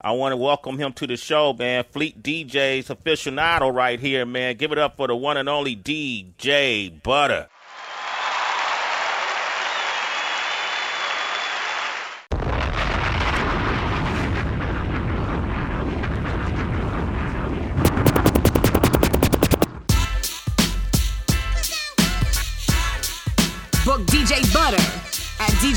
I 0.00 0.12
want 0.12 0.30
to 0.30 0.36
welcome 0.36 0.78
him 0.78 0.92
to 0.92 1.08
the 1.08 1.16
show, 1.16 1.52
man. 1.52 1.82
Fleet 1.82 2.22
DJs 2.22 2.84
aficionado 2.84 3.74
right 3.74 3.98
here, 3.98 4.24
man. 4.24 4.56
Give 4.56 4.70
it 4.70 4.78
up 4.78 4.96
for 4.96 5.08
the 5.08 5.16
one 5.16 5.36
and 5.36 5.48
only 5.48 5.74
DJ 5.74 7.02
Butter. 7.02 7.48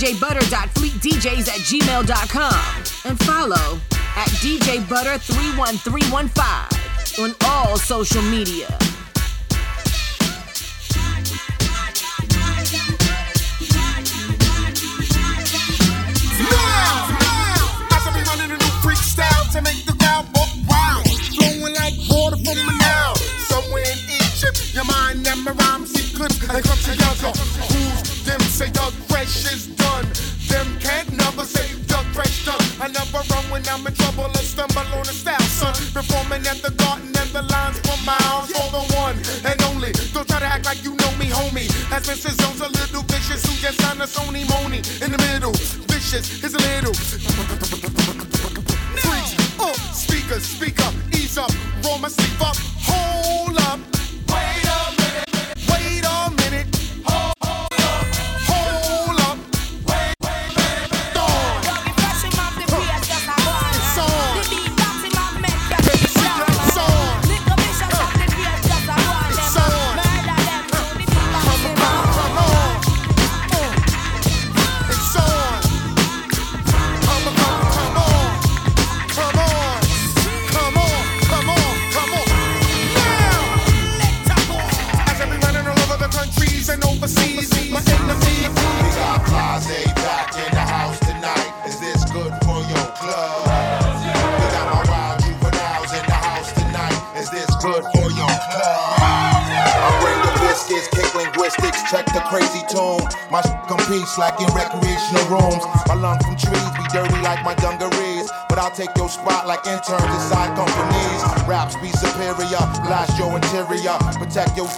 djbutter.fleetdjs 0.02 1.46
at 1.48 1.62
gmail.com 1.70 2.58
and 3.06 3.20
follow 3.20 3.80
at 4.18 4.30
DJ 4.42 4.82
Butter 4.90 5.20
31315 5.20 7.24
on 7.24 7.36
all 7.46 7.78
social 7.78 8.24
media. 8.24 8.68
To 19.52 19.62
make 19.62 19.84
the. 19.86 19.92
Flowing 21.36 21.76
like 21.76 21.94
water 22.10 22.38
from. 22.38 22.56
Somewhere 23.50 23.84
in 23.84 23.98
Egypt, 24.08 24.74
your 24.74 24.86
mind 24.86 25.24
never 25.24 25.52
rhymes, 25.52 25.92
see 25.92 26.16
clips, 26.16 26.40
and 26.50 26.64
come 26.64 26.78
together. 26.78 27.34
Who's 27.68 28.24
them 28.24 28.40
say 28.40 28.72
Doug 28.72 28.94
Fresh 28.94 29.52
is 29.52 29.81
when 33.52 33.68
I'm 33.68 33.86
in 33.86 33.94
trouble 33.94 34.32
I 34.32 34.42
stumble 34.42 34.88
on 34.96 35.04
a 35.04 35.14
style, 35.14 35.40
son. 35.42 35.76
Performing 35.92 36.48
at 36.48 36.64
the 36.64 36.72
garden 36.72 37.12
and 37.12 37.30
the 37.36 37.44
lines 37.44 37.78
for 37.84 38.00
miles 38.08 38.50
for 38.50 38.68
the 38.72 38.84
one 38.96 39.20
and 39.44 39.62
only. 39.70 39.92
Don't 40.16 40.28
try 40.28 40.40
to 40.40 40.46
act 40.46 40.66
like 40.66 40.84
you 40.84 40.96
know 40.96 41.12
me, 41.20 41.28
homie. 41.28 41.68
As 41.92 42.08
Mr. 42.08 42.32
Jones, 42.40 42.62
a 42.62 42.70
little 42.70 43.04
vicious 43.04 43.44
who 43.46 43.54
just 43.60 43.80
signed 43.82 44.02
a 44.02 44.08
Sony 44.08 44.48
Moni 44.48 44.80
in 45.04 45.12
the 45.12 45.20
middle. 45.30 45.54
Vicious 45.92 46.42
is 46.44 46.54
a 46.56 46.62
little. 46.72 46.96
Freaks, 49.04 49.60
uh, 49.60 49.74
speaker, 49.92 50.40
speaker, 50.40 50.90
ease 51.12 51.38
up, 51.38 51.52
roll 51.84 52.00
my 52.00 52.08
sleeve 52.08 52.42
up, 52.42 52.56
overseas, 87.02 87.50
my 87.72 87.82
enemy. 87.82 88.46
We 88.46 88.90
got 88.94 89.26
Blase 89.26 89.94
back 90.06 90.30
in 90.38 90.52
the 90.54 90.62
house 90.62 91.00
tonight. 91.00 91.50
Is 91.66 91.80
this 91.80 92.06
good 92.12 92.34
for 92.46 92.62
your 92.62 92.88
club? 92.94 93.42
We 94.06 94.46
got 94.54 94.68
my 94.70 94.84
wild 94.86 95.18
juveniles 95.26 95.92
in 95.98 96.06
the 96.06 96.20
house 96.22 96.52
tonight. 96.54 96.98
Is 97.18 97.30
this 97.32 97.50
good 97.58 97.84
for 97.94 98.08
your 98.14 98.34
club? 98.54 99.02
I 99.02 99.90
bring 100.02 100.20
the 100.22 100.34
biscuits, 100.46 100.88
kick 100.94 101.10
linguistics, 101.16 101.82
check 101.90 102.06
the 102.14 102.22
crazy 102.30 102.62
tune. 102.70 103.02
My 103.32 103.42
sh- 103.42 103.54
competes 103.66 104.18
like 104.18 104.38
in 104.38 104.50
recreational 104.54 105.26
rooms. 105.34 105.64
My 105.88 105.96
lungs 105.96 106.22
from 106.26 106.38
trees 106.38 106.70
be 106.78 106.86
dirty 106.94 107.18
like 107.26 107.42
my 107.44 107.56
dungarees. 107.56 108.30
But 108.50 108.60
I'll 108.60 108.76
take 108.76 108.94
your 108.98 109.10
spot 109.10 109.48
like 109.48 109.66
interns 109.66 110.06
inside 110.06 110.54
companies. 110.54 111.22
Raps 111.50 111.74
be 111.82 111.90
superior, 111.98 112.62
blast 112.86 113.18
your 113.18 113.34
interior. 113.34 113.98
Protect 114.22 114.56
your 114.58 114.70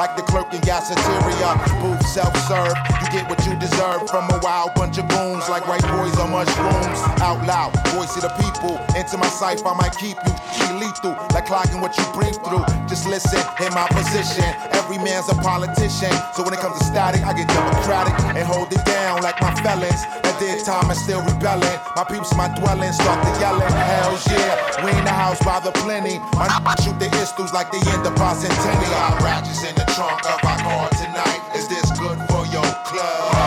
like 0.00 0.16
the 0.16 0.22
clerk 0.22 0.48
in 0.54 0.60
Gaceteria. 0.62 1.60
Booth 1.84 2.00
self-serve, 2.08 2.72
you 3.04 3.08
get 3.12 3.28
what 3.28 3.36
you 3.44 3.52
deserve 3.60 4.08
from 4.08 4.24
a 4.32 4.40
wild 4.40 4.72
bunch 4.72 4.96
of 4.96 5.06
goons 5.12 5.46
like 5.52 5.68
white 5.68 5.84
boys 5.92 6.16
on 6.16 6.30
mushrooms. 6.32 7.00
Out 7.20 7.44
loud, 7.44 7.76
voice 7.92 8.16
of 8.16 8.22
the 8.24 8.32
people. 8.40 8.80
Into 8.96 9.18
my 9.18 9.28
cipher, 9.28 9.68
I 9.68 9.74
might 9.76 9.94
keep 10.00 10.16
you 10.24 10.80
lethal, 10.80 11.12
like 11.36 11.44
clogging 11.44 11.82
what 11.84 11.92
you 11.98 12.04
breathe 12.16 12.40
through. 12.48 12.64
Just 12.88 13.04
listen, 13.06 13.44
in 13.60 13.74
my 13.76 13.86
position. 13.92 14.48
Every 14.72 14.96
man's 14.96 15.28
a 15.28 15.36
politician, 15.36 16.16
so 16.32 16.48
when 16.48 16.54
it 16.54 16.60
comes 16.64 16.78
to 16.80 16.84
static, 16.84 17.20
I 17.20 17.36
get 17.36 17.48
democratic 17.52 18.16
and 18.24 18.48
hold 18.48 18.72
it 18.72 18.82
down 18.86 19.20
like 19.20 19.36
my 19.42 19.52
felons. 19.60 20.00
At 20.24 20.40
did 20.40 20.64
time 20.64 20.88
and 20.88 20.98
still 20.98 21.20
rebelling. 21.22 21.78
My 21.94 22.04
peeps, 22.04 22.34
my 22.34 22.48
dwelling, 22.56 22.92
start 22.92 23.20
to 23.20 23.30
yelling. 23.38 23.68
Hells 23.68 24.24
yeah, 24.32 24.56
we 24.82 24.90
in 24.96 25.04
the 25.04 25.12
house 25.12 25.38
by 25.44 25.60
the 25.60 25.72
plenty. 25.84 26.18
My 26.32 26.48
shoot 26.82 26.98
the 26.98 27.12
issues 27.20 27.52
like 27.52 27.70
they 27.70 27.84
in 27.92 28.02
the 28.02 28.10
bicentennial. 28.16 28.90
Got 28.90 29.22
ratchets 29.22 29.62
in 29.62 29.74
the 29.76 29.89
trunk 29.94 30.24
of 30.26 30.40
car 30.40 30.88
tonight. 30.90 31.40
Is 31.54 31.66
this 31.68 31.90
good 31.98 32.18
for 32.28 32.46
your 32.46 32.70
club? 32.84 33.39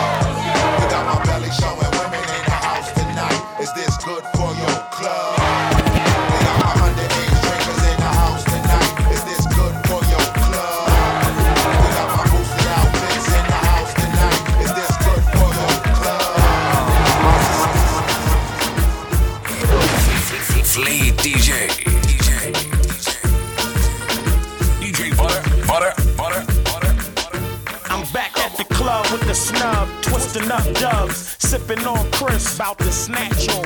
Snub, 29.34 29.88
twisting 30.02 30.50
up 30.50 30.64
dubs, 30.74 31.36
sipping 31.38 31.86
on 31.86 32.10
Chris, 32.12 32.54
about 32.54 32.78
to 32.78 32.92
snatch 32.92 33.48
on. 33.48 33.64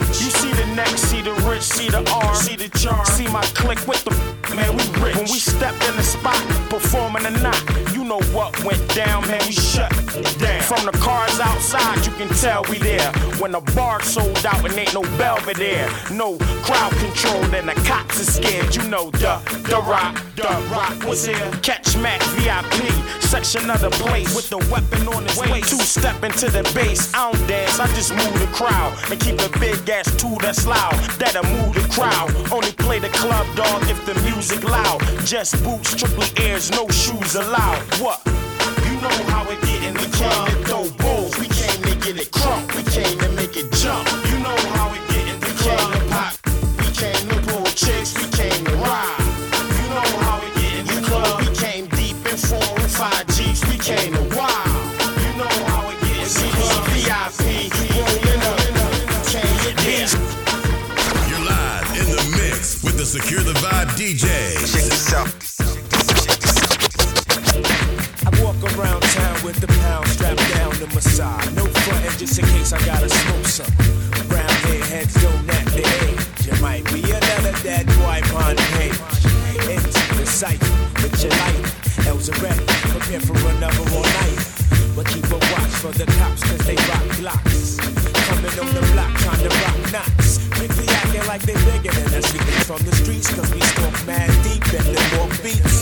You 0.00 0.30
see 0.30 0.52
the 0.52 0.66
neck, 0.74 0.88
see 0.88 1.22
the 1.22 1.32
rich, 1.48 1.62
see 1.62 1.88
the 1.88 2.08
arm, 2.10 2.34
see 2.34 2.56
the 2.56 2.68
charm, 2.78 3.04
see 3.06 3.26
my 3.28 3.42
click 3.54 3.78
with 3.86 4.04
the 4.04 4.12
man, 4.54 4.76
we 4.76 4.84
rich. 5.02 5.16
When 5.16 5.24
we 5.24 5.38
stepped 5.38 5.82
in 5.88 5.96
the 5.96 6.02
spot, 6.02 6.36
performing 6.68 7.26
or 7.26 7.36
not, 7.42 7.58
you 7.87 7.87
know 8.08 8.22
what 8.32 8.64
went 8.64 8.82
down, 8.94 9.26
man, 9.28 9.40
we 9.46 9.52
shut 9.52 9.90
down. 10.38 10.62
From 10.62 10.86
the 10.86 10.96
cars 10.98 11.38
outside, 11.40 12.04
you 12.06 12.12
can 12.12 12.28
tell 12.28 12.64
we 12.70 12.78
there. 12.78 13.12
When 13.38 13.52
the 13.52 13.60
bar 13.76 14.02
sold 14.02 14.44
out 14.46 14.64
and 14.64 14.76
ain't 14.78 14.94
no 14.94 15.02
Belvedere, 15.18 15.88
no 16.10 16.38
crowd 16.64 16.92
control, 16.92 17.42
then 17.52 17.66
the 17.66 17.74
cops 17.86 18.20
are 18.20 18.30
scared. 18.30 18.74
You 18.74 18.82
know 18.88 19.10
the 19.10 19.36
the 19.68 19.80
rock, 19.82 20.16
the 20.36 20.48
rock 20.72 21.04
was 21.04 21.26
here. 21.26 21.50
Catch 21.62 21.96
Mac 21.98 22.22
VIP, 22.40 22.88
section 23.20 23.68
of 23.70 23.80
the 23.82 23.90
place 23.90 24.34
with 24.34 24.48
the 24.48 24.58
weapon 24.72 25.06
on 25.08 25.24
his 25.24 25.38
waist. 25.38 25.68
Two 25.68 25.84
step 25.84 26.24
into 26.24 26.50
the 26.50 26.62
bass, 26.74 27.12
I 27.14 27.30
don't 27.30 27.46
dance, 27.46 27.78
I 27.78 27.86
just 27.88 28.12
move 28.12 28.38
the 28.40 28.48
crowd 28.52 28.96
and 29.10 29.20
keep 29.20 29.38
a 29.40 29.58
big 29.58 29.88
ass 29.90 30.08
tool 30.16 30.38
that's 30.40 30.66
loud. 30.66 30.94
That'll 31.18 31.44
move 31.44 31.74
the 31.74 31.86
crowd. 31.92 32.32
Only 32.50 32.72
play 32.72 32.98
the 32.98 33.10
club 33.10 33.46
dog 33.54 33.82
if 33.88 34.00
the 34.06 34.14
music 34.22 34.64
loud. 34.64 35.00
Just 35.26 35.62
boots, 35.62 35.94
triple 35.94 36.24
ears, 36.42 36.70
no 36.70 36.88
shoes 36.88 37.34
allowed. 37.34 37.82
What? 37.98 38.22
You 38.24 38.94
know 39.02 39.10
how 39.26 39.42
it 39.50 39.60
get 39.62 39.82
in 39.82 39.94
the 39.94 40.06
club. 40.14 40.46
We 40.46 40.54
came 40.54 40.62
to 40.62 40.68
throw 40.68 40.90
bulls, 41.02 41.36
we 41.36 41.48
came 41.48 41.82
to 41.82 41.94
get 41.98 42.14
it 42.14 42.30
crunk, 42.30 42.70
we 42.76 42.84
came 42.86 43.18
to 43.18 43.28
make 43.34 43.56
it 43.56 43.72
jump. 43.72 44.06
You 44.30 44.38
know 44.38 44.54
how 44.78 44.94
it 44.94 45.02
get 45.10 45.26
in 45.26 45.40
the 45.40 45.50
club. 45.58 45.82
We 45.90 45.98
came 45.98 45.98
to 45.98 46.14
pop, 46.14 46.34
we 46.78 46.88
came 46.94 47.26
to 47.26 47.38
pull 47.50 47.66
chicks, 47.74 48.14
we 48.14 48.30
came 48.30 48.64
to 48.66 48.76
ride. 48.86 49.18
You 49.74 49.86
know 49.90 50.10
how 50.22 50.38
it 50.46 50.54
get 50.54 50.78
in 50.78 50.86
the 50.86 51.02
club. 51.10 51.42
We 51.42 51.50
came 51.58 51.86
deep 51.98 52.14
in 52.22 52.38
four 52.38 52.62
and 52.62 52.86
five 52.86 53.26
Jeeps, 53.34 53.66
we 53.66 53.78
came 53.82 54.14
to 54.14 54.22
wild. 54.30 54.78
You 55.18 55.30
know 55.34 55.50
how 55.66 55.90
it 55.90 55.98
get 56.06 56.22
in 56.22 56.30
the 56.38 56.54
club. 56.54 56.86
VIP, 56.94 57.66
rolling 57.98 58.42
up, 58.46 58.62
came 59.26 59.58
to 59.66 59.74
dance. 59.74 60.14
You're 61.26 61.42
live 61.42 61.90
in 61.98 62.06
the 62.14 62.22
mix 62.38 62.78
with 62.84 62.94
the 62.94 63.04
Secure 63.04 63.42
the 63.42 63.58
Vibe 63.58 63.90
DJ. 63.98 64.30
I 64.54 65.37
with 69.48 69.60
the 69.64 69.72
pound 69.80 70.06
strapped 70.08 70.44
down 70.52 70.72
to 70.76 70.86
my 70.92 71.00
side. 71.00 71.48
No 71.56 71.64
frontin' 71.64 72.12
just 72.20 72.38
in 72.38 72.44
case 72.52 72.74
I 72.74 72.84
gotta 72.84 73.08
smoke 73.08 73.46
some. 73.46 73.72
Brown 74.28 74.52
hair 74.68 74.84
heads 74.92 75.14
don't 75.24 75.48
at 75.48 75.64
the 75.72 75.84
age. 76.04 76.20
You 76.44 76.54
might 76.60 76.84
be 76.92 77.00
another 77.00 77.56
dead 77.64 77.86
boy 77.96 78.20
on 78.36 78.56
page. 78.76 79.00
Into 79.72 80.04
the 80.20 80.26
sight 80.28 80.60
with 81.00 81.16
your 81.24 81.32
light. 81.32 81.64
L's 82.04 82.28
are 82.28 82.40
ready, 82.44 82.60
prepare 82.92 83.24
for 83.24 83.40
another 83.56 83.84
all 83.96 84.08
night. 84.20 84.40
But 84.94 85.08
keep 85.08 85.24
a 85.32 85.40
watch 85.56 85.72
for 85.80 85.92
the 85.96 86.04
cops, 86.20 86.44
cause 86.44 86.64
they 86.68 86.76
rock 86.92 87.08
blocks. 87.16 87.80
Coming 88.28 88.56
on 88.60 88.70
the 88.76 88.84
block, 88.92 89.12
trying 89.24 89.42
to 89.48 89.52
rock 89.64 89.80
knots. 89.96 90.44
Quickly 90.60 90.84
acting 91.00 91.24
like 91.24 91.42
they 91.48 91.56
bigger 91.64 91.94
than 91.96 92.20
us. 92.20 92.28
We 92.34 92.40
from 92.68 92.84
the 92.84 92.92
streets, 93.00 93.32
cause 93.32 93.48
we 93.54 93.62
stalk 93.72 93.96
mad 94.04 94.28
deep 94.44 94.64
and 94.76 94.88
the 94.92 95.02
more 95.16 95.32
beats. 95.40 95.77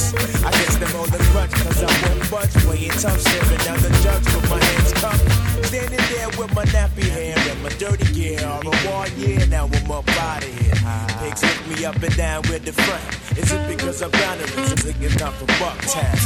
Budge. 2.31 2.55
Weighing 2.67 2.90
tough, 2.90 3.20
staring 3.20 3.62
down 3.64 3.78
the 3.81 3.90
judge 4.02 4.26
with 4.34 4.50
my 4.50 4.58
hands 4.62 4.93
cupped. 4.94 5.67
Standing 5.67 6.05
there 6.11 6.28
with 6.38 6.55
my 6.55 6.64
nappy 6.67 7.08
hair 7.08 7.37
and 7.37 7.62
my 7.62 7.70
dirty 7.70 8.12
gear. 8.12 8.44
All 8.46 8.61
the 8.61 8.75
one 8.88 9.11
year, 9.19 9.46
now 9.46 9.67
I'm 9.67 9.90
up 9.90 10.08
out 10.19 10.43
of 10.43 10.50
here. 10.61 10.75
Pigs 11.20 11.43
hit 11.43 11.61
me 11.69 11.84
up 11.84 12.02
and 12.02 12.17
down 12.17 12.43
with 12.49 12.64
the 12.64 12.73
front. 12.73 13.02
Is 13.38 13.52
it 13.52 13.69
because 13.69 14.02
I'm 14.02 14.11
down 14.11 14.38
or 14.38 14.44
is 14.44 14.84
it 14.84 14.96
it's 15.00 15.19
not 15.19 15.32
from 15.34 15.49
Bucktown? 15.58 16.17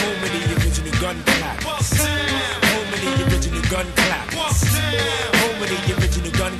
Home 0.00 0.22
of 0.22 0.30
the 0.34 0.40
original 0.56 0.94
gun 1.00 1.16
clappers. 1.24 1.90
Home 2.70 2.92
of 2.92 3.00
the 3.00 3.10
original 3.24 3.62
gun 3.70 3.86
clappers. 3.96 4.60
Home 5.40 5.62
of 5.62 5.68
the 5.70 5.78
original 5.94 6.30
gun. 6.32 6.54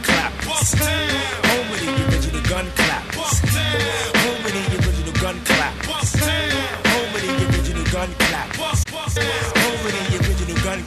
Home 1.51 1.71
of 1.73 1.79
the 1.81 1.89
original 2.09 2.43
gun 2.49 2.67
clappers. 2.79 3.39
Home 4.23 4.45
of 4.45 4.53
the 4.53 4.63
original 4.79 5.15
gun 5.21 5.37
clappers. 5.45 6.84
Gun. 8.13 8.49
Home 9.57 9.87
of 9.87 9.93
the 9.93 10.17
original 10.19 10.57
gun 10.63 10.81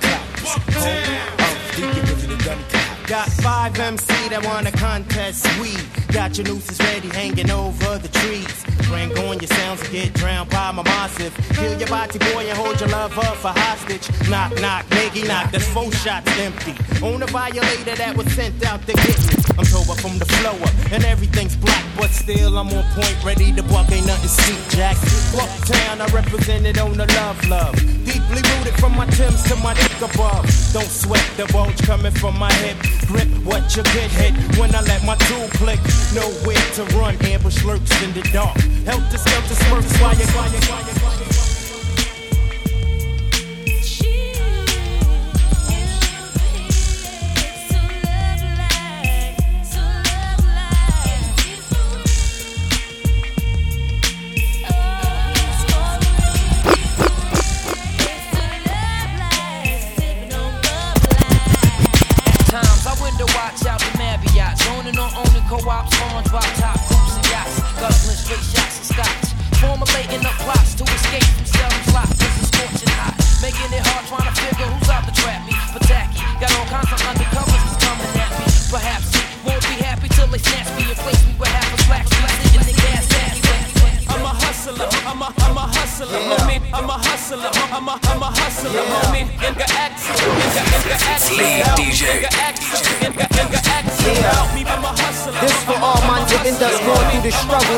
of 1.40 1.76
the 1.76 2.12
original 2.12 2.38
gun 2.38 2.60
clappers. 2.70 3.08
Got 3.08 3.30
five 3.30 3.80
MC 3.80 4.30
that 4.30 4.46
wanna 4.46 4.72
contest 4.72 5.46
sweet. 5.56 6.07
Got 6.18 6.36
your 6.36 6.48
nooses 6.48 6.80
ready 6.80 7.10
hanging 7.10 7.52
over 7.52 8.00
the 8.00 8.08
trees. 8.08 8.66
Bring 8.90 9.12
on 9.20 9.38
your 9.38 9.48
sounds 9.54 9.82
and 9.84 9.92
get 9.92 10.14
drowned 10.16 10.50
by 10.50 10.72
my 10.72 10.82
massive. 10.82 11.32
Kill 11.54 11.78
your 11.78 11.88
body 11.88 12.18
boy 12.18 12.50
and 12.50 12.58
hold 12.58 12.80
your 12.80 12.90
lover 12.90 13.22
for 13.22 13.54
hostage. 13.54 14.10
Knock, 14.28 14.50
knock, 14.60 14.84
nigga, 14.88 15.28
knock. 15.28 15.52
That's 15.52 15.68
four 15.68 15.92
shots 15.92 16.32
empty. 16.40 16.74
On 17.06 17.22
a 17.22 17.28
violator 17.28 17.96
that 17.96 18.18
was 18.18 18.26
sent 18.34 18.66
out 18.66 18.82
to 18.88 18.94
get 18.94 19.20
me. 19.30 19.48
I'm 19.60 19.66
sober 19.66 19.94
from 20.02 20.18
the 20.18 20.26
flow 20.26 20.58
up 20.58 20.74
and 20.92 21.06
everything's 21.06 21.56
black, 21.56 21.86
but 21.96 22.10
still 22.10 22.58
I'm 22.58 22.70
on 22.70 22.84
point, 22.98 23.18
ready 23.24 23.54
to 23.54 23.62
buck. 23.64 23.92
Ain't 23.92 24.08
nothing 24.08 24.30
sweet, 24.30 24.62
Jack. 24.76 24.98
Bucktown, 25.38 26.02
I 26.02 26.08
represented 26.14 26.80
on 26.80 26.94
the 26.94 27.06
love, 27.14 27.38
love. 27.48 27.76
Deeply 28.06 28.42
rooted 28.42 28.74
from 28.80 28.96
my 28.98 29.06
Timbs 29.18 29.44
to 29.50 29.56
my 29.58 29.74
dick 29.76 29.98
above. 30.02 30.46
Don't 30.74 30.90
sweat 30.90 31.26
the 31.38 31.46
bulge 31.54 31.78
coming 31.86 32.12
from 32.12 32.38
my 32.40 32.52
hip. 32.66 32.78
Grip 33.06 33.28
what 33.46 33.76
you 33.76 33.84
get 33.84 34.10
hit 34.12 34.34
when 34.58 34.74
I 34.74 34.82
let 34.82 35.04
my 35.04 35.16
tool 35.30 35.48
click. 35.58 35.80
Nowhere 36.14 36.56
to 36.76 36.84
run, 36.98 37.16
ambush 37.26 37.64
lurks 37.64 38.02
in 38.04 38.14
the 38.14 38.22
dark. 38.32 38.58
Help 38.86 39.04
the 39.12 39.18
smurfs 39.18 40.02
while 40.02 40.16
you. 40.16 41.47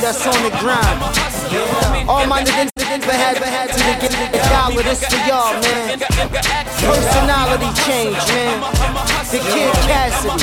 That's 0.10 0.26
on 0.26 0.42
the 0.42 0.50
grind. 0.58 2.10
All 2.10 2.26
my 2.26 2.42
niggas 2.42 2.72
that 2.74 3.06
had 3.06 3.38
had 3.38 3.70
to 3.70 3.78
get 3.78 4.10
the 4.34 4.42
dollar. 4.50 4.82
This 4.82 5.06
for 5.06 5.22
y'all, 5.30 5.54
man. 5.62 6.00
Personality 6.82 7.70
change, 7.86 8.18
man. 8.34 8.58
The 9.30 9.38
kid 9.38 9.74
Cassidy. 9.86 10.34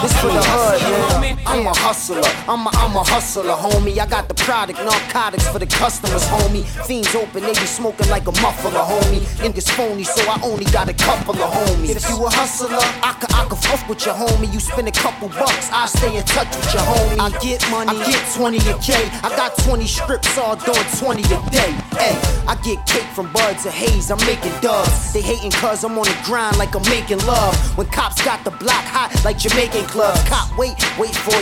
This 0.00 0.14
for 0.20 0.32
the 0.32 0.40
hood, 0.40 0.80
man. 0.80 1.19
I'm 1.50 1.66
a 1.66 1.74
hustler. 1.74 2.22
I'm 2.46 2.62
a, 2.62 2.70
I'm 2.78 2.94
a 2.94 3.02
hustler, 3.02 3.58
homie. 3.58 3.98
I 3.98 4.06
got 4.06 4.28
the 4.28 4.34
product, 4.34 4.78
narcotics 4.78 5.48
for 5.48 5.58
the 5.58 5.66
customers, 5.66 6.22
homie. 6.22 6.62
Fiends 6.86 7.12
open, 7.16 7.42
they 7.42 7.50
be 7.50 7.66
smoking 7.66 8.08
like 8.08 8.28
a 8.28 8.32
muffler, 8.38 8.70
homie. 8.70 9.18
Niggas 9.42 9.68
phony, 9.74 10.04
so 10.04 10.22
I 10.30 10.38
only 10.44 10.64
got 10.66 10.88
a 10.88 10.94
couple 10.94 11.34
of 11.34 11.50
homies. 11.50 11.96
If 11.96 12.08
you 12.08 12.24
a 12.24 12.30
hustler, 12.30 12.78
I 13.02 13.18
could, 13.18 13.34
I 13.34 13.44
could 13.50 13.58
fuck 13.58 13.82
with 13.88 14.06
your 14.06 14.14
homie. 14.14 14.46
You 14.54 14.60
spend 14.60 14.86
a 14.86 14.92
couple 14.92 15.28
bucks, 15.28 15.68
I 15.72 15.86
stay 15.86 16.16
in 16.16 16.22
touch 16.22 16.54
with 16.54 16.72
your 16.72 16.86
homie. 16.86 17.18
I 17.18 17.34
get 17.42 17.58
money, 17.68 17.98
I 17.98 18.06
get 18.06 18.22
20 18.30 18.56
a 18.70 18.78
K. 18.78 18.94
I 19.26 19.34
got 19.34 19.58
20 19.66 19.84
strips, 19.88 20.38
all 20.38 20.54
doing 20.54 20.86
20 21.02 21.34
a 21.34 21.38
day. 21.50 21.74
Hey, 21.98 22.14
I 22.46 22.54
get 22.62 22.78
cake 22.86 23.10
from 23.10 23.26
buds 23.32 23.66
of 23.66 23.74
haze, 23.74 24.12
I'm 24.12 24.22
making 24.22 24.54
dubs. 24.62 25.12
They 25.12 25.20
hating 25.20 25.50
cause 25.58 25.82
I'm 25.82 25.98
on 25.98 26.06
the 26.06 26.16
grind 26.22 26.58
like 26.58 26.76
I'm 26.76 26.86
making 26.86 27.18
love. 27.26 27.58
When 27.76 27.88
cops 27.88 28.22
got 28.24 28.44
the 28.44 28.52
block 28.52 28.86
hot 28.86 29.10
like 29.24 29.36
Jamaican 29.36 29.86
clubs. 29.90 30.22
Cop 30.28 30.46
wait, 30.56 30.78
wait 30.96 31.14
for 31.14 31.39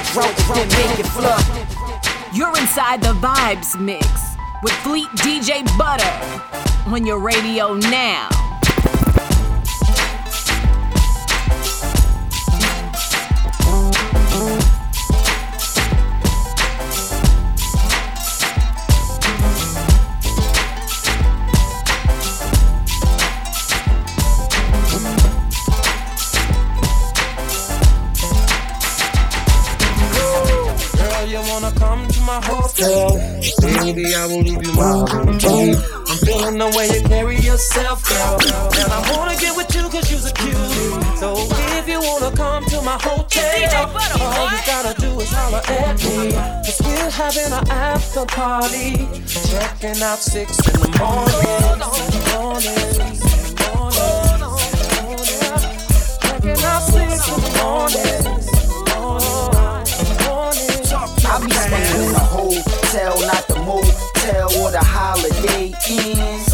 then 0.55 0.69
make 0.69 1.01
it. 1.01 1.07
You're 2.33 2.57
inside 2.57 3.03
the 3.03 3.15
Vibes 3.15 3.79
Mix 3.81 4.07
with 4.63 4.73
Fleet 4.85 5.09
DJ 5.17 5.65
Butter 5.77 6.93
on 6.93 7.05
your 7.05 7.19
radio 7.19 7.75
now. 7.75 8.48
Hotel? 32.79 33.19
Baby, 33.61 34.15
I 34.15 34.27
will 34.27 34.43
leave 34.43 34.65
you 34.65 34.73
my. 34.75 35.05
I'm 35.11 36.19
feeling 36.25 36.59
the 36.59 36.73
way 36.77 36.89
you 36.89 37.03
carry 37.09 37.37
yourself, 37.37 38.05
girl. 38.09 38.39
And 38.81 38.93
I 38.93 39.17
wanna 39.17 39.37
get 39.37 39.57
with 39.57 39.75
you 39.75 39.89
cause 39.89 40.11
you're 40.11 40.21
a 40.21 40.33
cutie. 40.33 41.17
So 41.17 41.35
if 41.79 41.89
you 41.89 42.01
wanna 42.01 42.35
come 42.37 42.65
to 42.67 42.83
my 42.83 42.99
hotel, 43.01 43.87
all 44.21 44.51
you 44.51 44.61
gotta 44.67 45.01
do 45.01 45.21
is 45.21 45.31
holler 45.31 45.63
at 45.67 46.03
me. 46.05 46.33
Cause 46.65 46.81
we're 46.85 47.11
having 47.11 47.53
an 47.53 47.69
after 47.69 48.25
party. 48.27 49.09
Checking 49.27 50.03
out 50.03 50.19
six 50.19 50.59
in 50.67 50.81
the 50.81 50.89
morning. 50.99 51.79
Morning. 52.35 52.79
Morning. 53.75 54.09
Checking 56.23 56.65
out 56.65 56.83
six 56.83 57.29
in 57.29 57.41
the 57.41 57.51
morning. 57.63 58.38
I 61.31 61.39
be 61.45 61.51
staying 61.51 62.07
in 62.07 62.13
the 62.13 62.19
hotel, 62.19 63.21
not 63.27 63.47
the 63.49 63.57
motel 63.61 64.49
or 64.63 64.71
the 64.71 64.81
holiday 64.81 65.73
inns. 65.91 66.48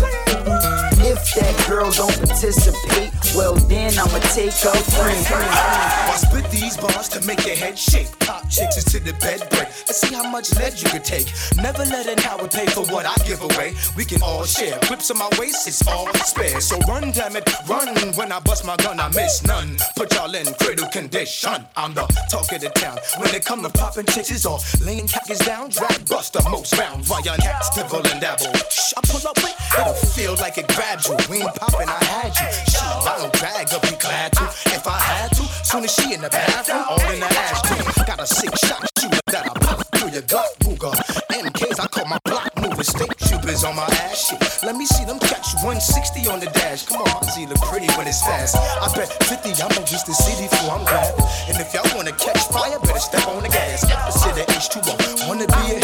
That 1.34 1.66
girl 1.68 1.90
don't 1.90 2.14
participate, 2.14 3.10
well 3.34 3.54
then 3.66 3.90
I'ma 3.98 4.20
take 4.30 4.54
her 4.54 4.78
friend. 4.94 5.26
I 5.34 6.14
spit 6.16 6.48
these 6.52 6.76
bars 6.76 7.08
to 7.08 7.26
make 7.26 7.44
your 7.44 7.56
head 7.56 7.76
shake. 7.76 8.06
Pop 8.20 8.48
chicks 8.48 8.78
into 8.78 9.00
the 9.02 9.18
bed 9.18 9.40
break. 9.50 9.66
Let's 9.90 10.00
see 10.00 10.14
how 10.14 10.30
much 10.30 10.54
lead 10.54 10.80
you 10.80 10.88
can 10.88 11.02
take. 11.02 11.26
Never 11.56 11.84
let 11.86 12.06
an 12.06 12.20
hour 12.30 12.46
pay 12.46 12.66
for 12.66 12.86
what 12.86 13.04
I 13.04 13.16
give 13.26 13.42
away. 13.42 13.74
We 13.96 14.04
can 14.04 14.22
all 14.22 14.44
share. 14.44 14.78
Clips 14.86 15.10
on 15.10 15.18
my 15.18 15.28
waist, 15.36 15.66
it's 15.66 15.84
all 15.88 16.06
spare. 16.14 16.60
So 16.60 16.78
run, 16.86 17.10
damn 17.10 17.34
it, 17.34 17.50
run. 17.68 17.96
When 18.14 18.30
I 18.30 18.38
bust 18.38 18.64
my 18.64 18.76
gun, 18.76 19.00
I 19.00 19.08
miss 19.08 19.42
none. 19.42 19.76
Put 19.96 20.14
y'all 20.14 20.32
in 20.34 20.46
cradle 20.60 20.88
condition. 20.88 21.66
I'm 21.76 21.94
the 21.94 22.06
talk 22.30 22.52
of 22.52 22.60
the 22.60 22.70
town. 22.70 22.98
When 23.18 23.34
it 23.34 23.44
come 23.44 23.62
to 23.64 23.70
popping 23.70 24.06
chicks, 24.06 24.30
it's 24.30 24.46
all 24.46 24.62
laying 24.84 25.08
khakis 25.08 25.40
down. 25.40 25.70
Drag 25.70 26.08
buster 26.08 26.40
most 26.48 26.78
rounds 26.78 27.10
while 27.10 27.22
your 27.22 27.36
cats 27.38 27.76
nibble 27.76 28.06
and 28.06 28.20
dabble. 28.20 28.54
Shh, 28.70 28.92
I 28.96 29.00
pull 29.02 29.28
up 29.28 29.36
with 29.42 29.54
it'll 29.80 29.94
feel 29.94 30.34
like 30.36 30.58
it 30.58 30.68
grabbed 30.68 31.08
you. 31.08 31.16
We 31.31 31.40
ain't 31.40 31.54
popping, 31.54 31.88
I 31.88 32.04
had 32.04 32.37
you. 32.37 32.49
Shit, 32.69 32.83
I 32.83 33.16
don't 33.16 33.33
drag 33.33 33.73
up, 33.73 33.83
be 33.83 33.97
glad 33.97 34.33
to. 34.35 34.45
If 34.76 34.87
I 34.87 34.99
had 34.99 35.33
to, 35.37 35.43
soon 35.64 35.85
as 35.85 35.95
she 35.95 36.12
in 36.12 36.21
the 36.21 36.28
bathroom, 36.28 36.85
all 36.85 37.00
in 37.11 37.21
the 37.21 37.26
ass 37.26 37.64
ashtray. 37.64 38.04
Got 38.04 38.21
a 38.21 38.26
six 38.26 38.52
shot 38.69 38.85
shooter 38.99 39.21
that 39.33 39.49
I 39.49 39.54
pop 39.64 39.88
through 39.97 40.11
your 40.11 40.23
gut, 40.28 40.52
booger. 40.61 40.93
MKs, 41.33 41.81
I 41.81 41.87
call 41.88 42.04
my 42.07 42.19
block 42.25 42.52
moving 42.61 42.85
state 42.85 43.16
troopers 43.25 43.64
on 43.64 43.76
my 43.76 43.88
ass 44.04 44.28
shit. 44.28 44.40
Let 44.62 44.76
me 44.76 44.85
see 44.85 45.04
them 45.04 45.19
catch 45.19 45.52
160 45.64 46.28
on 46.28 46.40
the 46.40 46.47
dash. 46.52 46.85
Come 46.87 47.00
on, 47.00 47.09
my 47.09 47.47
look 47.47 47.61
pretty 47.69 47.88
when 47.97 48.07
it's 48.07 48.21
fast. 48.21 48.57
I 48.57 48.88
bet 48.97 49.09
50, 49.25 49.61
I'ma 49.64 49.81
reach 49.81 50.04
the 50.04 50.12
city 50.12 50.49
before 50.49 50.76
I'm 50.76 50.85
grabbed. 50.85 51.21
And 51.49 51.57
if 51.57 51.73
y'all 51.73 51.88
wanna 51.97 52.12
catch 52.12 52.49
fire, 52.52 52.78
better 52.81 53.00
step 53.00 53.26
on 53.28 53.43
the 53.43 53.49
gas. 53.49 53.85
Opposite 53.88 54.45
H2O. 54.49 55.28
Wanna 55.28 55.49
be 55.49 55.62
a 55.73 55.83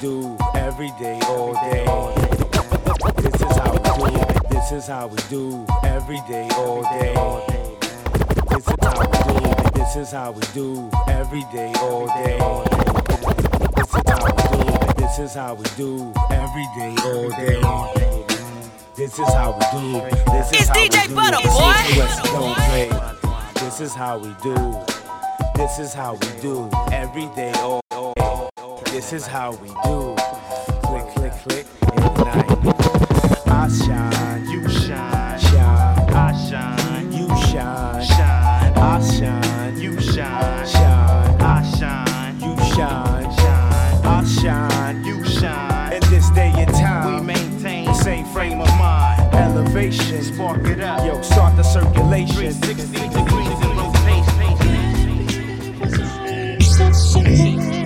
do 0.00 0.34
every 0.54 0.90
day, 0.98 1.20
all 1.26 1.52
day. 1.52 1.84
This 3.16 3.34
is 3.34 3.56
how 3.56 3.72
we 3.72 4.10
do. 4.10 4.48
This 4.48 4.72
is 4.72 4.86
how 4.86 5.06
we 5.08 5.18
do 5.28 5.66
every 5.84 6.20
day, 6.26 6.48
all 6.56 6.82
day. 6.82 7.12
This 8.48 8.66
is 8.66 8.76
how 8.80 8.98
we 8.98 9.06
do. 9.06 9.70
This 9.74 9.96
is 9.96 10.10
how 10.10 10.30
we 10.30 10.40
do 10.54 10.90
every 11.08 11.44
day, 11.52 11.72
all 11.80 12.06
day. 12.06 12.38
This 13.76 13.94
is 13.94 14.02
how 14.08 14.24
we 14.24 14.32
do. 14.48 14.94
This 14.96 15.18
is 15.18 15.34
how 15.34 15.54
we 15.54 15.64
do 15.76 16.12
every 16.30 16.66
day, 16.78 16.94
all 17.04 17.28
day. 17.30 18.24
This 18.96 19.18
is 19.18 19.28
how 19.34 19.52
we 19.52 19.80
do. 19.80 20.00
This 20.32 20.50
is 20.50 20.60
It's 20.60 20.68
how 20.68 20.74
DJ 20.76 21.02
we 21.02 21.08
do. 21.08 21.14
Butter, 21.14 21.36
This 21.42 21.52
boy. 21.52 22.00
West 22.00 22.24
don't 22.24 22.56
play. 22.56 22.88
This 23.54 23.80
is 23.80 23.94
how 23.94 24.16
we 24.18 24.34
do. 24.42 24.56
This 25.56 25.78
is 25.78 25.92
how 25.92 26.14
we 26.14 26.40
do 26.40 26.70
every 26.90 27.26
day, 27.36 27.52
all 27.56 27.80
day. 27.90 28.29
This 28.86 29.14
is 29.14 29.26
how 29.26 29.52
we 29.52 29.68
do. 29.68 30.14
Click, 30.82 31.06
click, 31.14 31.32
click, 31.44 31.66
ignite. 31.82 32.44
I 33.48 33.68
shine, 33.68 34.44
you 34.50 34.68
shine, 34.68 35.40
shine. 35.40 36.10
I 36.10 36.46
shine, 36.46 37.10
you 37.10 37.26
shine, 37.46 38.04
shine. 38.04 38.72
I 38.76 39.00
shine, 39.00 39.80
you 39.80 39.98
shine, 39.98 40.66
shine. 40.66 41.40
I 41.40 41.62
shine, 41.78 42.40
you 42.40 42.56
shine, 42.74 43.34
shine. 43.34 44.04
I 44.04 44.24
shine, 44.24 45.04
you 45.06 45.24
shine. 45.24 45.92
In 45.94 46.10
this 46.10 46.28
day 46.30 46.52
and 46.54 46.70
time, 46.74 47.14
we 47.14 47.26
maintain 47.28 47.86
the 47.86 47.94
same 47.94 48.26
frame 48.26 48.60
of 48.60 48.68
mind. 48.78 49.34
Elevation, 49.34 50.22
spark 50.22 50.66
it 50.66 50.80
up. 50.80 51.06
Yo, 51.06 51.22
start 51.22 51.56
the 51.56 51.62
circulation. 51.62 52.52
360 52.52 53.08
degrees 53.08 53.64
in 53.64 53.80
Yeah, 57.22 57.79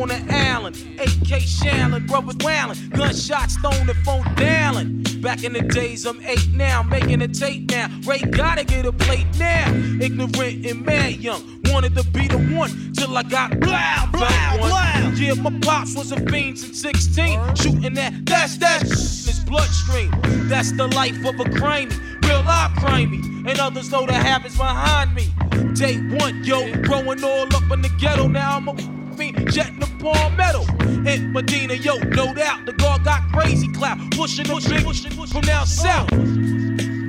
on 0.00 0.08
the 0.08 0.34
island. 0.34 0.76
AK 0.98 1.42
Shallon, 1.42 2.06
brothers 2.06 2.36
wailing, 2.42 2.78
gunshots 2.90 3.56
thrown 3.56 3.86
the 3.86 3.94
phone 4.04 4.24
down. 4.34 4.99
Back 5.20 5.44
in 5.44 5.52
the 5.52 5.60
days, 5.60 6.06
I'm 6.06 6.18
eight 6.22 6.48
now, 6.54 6.82
making 6.82 7.20
a 7.20 7.28
tape 7.28 7.70
now. 7.70 7.88
Ray 8.06 8.20
gotta 8.20 8.64
get 8.64 8.86
a 8.86 8.92
plate 8.92 9.26
now. 9.38 9.70
Ignorant 10.00 10.64
and 10.64 10.84
mad 10.84 11.16
young, 11.16 11.60
wanted 11.66 11.94
to 11.96 12.04
be 12.04 12.26
the 12.26 12.38
one 12.56 12.92
till 12.94 13.16
I 13.16 13.22
got 13.24 13.50
blow, 13.60 14.06
blow, 14.12 14.28
blow. 14.56 15.12
Yeah, 15.16 15.34
my 15.34 15.58
pops 15.60 15.94
was 15.94 16.12
a 16.12 16.20
fiend 16.30 16.58
since 16.58 16.80
16, 16.80 17.54
shooting 17.54 17.94
that, 17.94 18.24
that's 18.24 18.56
that 18.58 18.82
in 18.82 18.88
his 18.88 19.44
bloodstream. 19.46 20.10
That's 20.48 20.72
the 20.72 20.88
life 20.88 21.18
of 21.26 21.38
a 21.38 21.44
crimey, 21.44 21.92
real 22.24 22.42
life 22.42 22.72
crimey, 22.76 23.46
and 23.46 23.58
others 23.58 23.90
know 23.90 24.06
the 24.06 24.14
habits 24.14 24.56
behind 24.56 25.14
me. 25.14 25.28
Day 25.74 25.98
one, 26.16 26.42
yo, 26.44 26.72
growing 26.82 27.22
all 27.22 27.54
up 27.54 27.70
in 27.70 27.82
the 27.82 27.90
ghetto. 27.98 28.26
Now 28.26 28.56
I'm 28.56 28.68
a 28.68 28.99
me 29.20 29.32
jetting 29.50 29.78
the 29.78 29.86
palmetto. 29.98 30.64
In 31.06 31.32
Medina, 31.32 31.74
yo, 31.74 31.98
no 31.98 32.34
doubt 32.34 32.64
the 32.64 32.72
guard 32.72 33.04
got 33.04 33.20
crazy 33.32 33.68
clout, 33.68 33.98
pushing 34.12 34.46
the 34.46 34.54
big 34.54 34.82
from 35.28 35.42
down 35.42 35.66
south. 35.66 36.08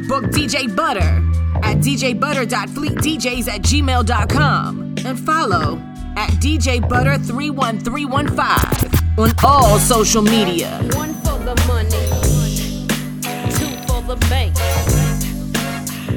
Book 0.09 0.25
DJ 0.25 0.75
Butter 0.75 1.23
at 1.63 1.77
djbutter.fleetdjs 1.77 3.47
at 3.47 3.61
gmail.com 3.61 4.95
and 5.05 5.17
follow 5.19 5.77
at 6.17 6.29
DJ 6.41 6.81
Butter 6.87 7.17
31315 7.17 9.17
on 9.17 9.31
all 9.43 9.79
social 9.79 10.21
media. 10.21 10.81
One 10.93 11.13
for 11.13 11.39
the 11.39 11.55
money, 11.65 11.89
two 13.55 13.73
for 13.87 14.01
the 14.01 14.17
bank, 14.27 14.53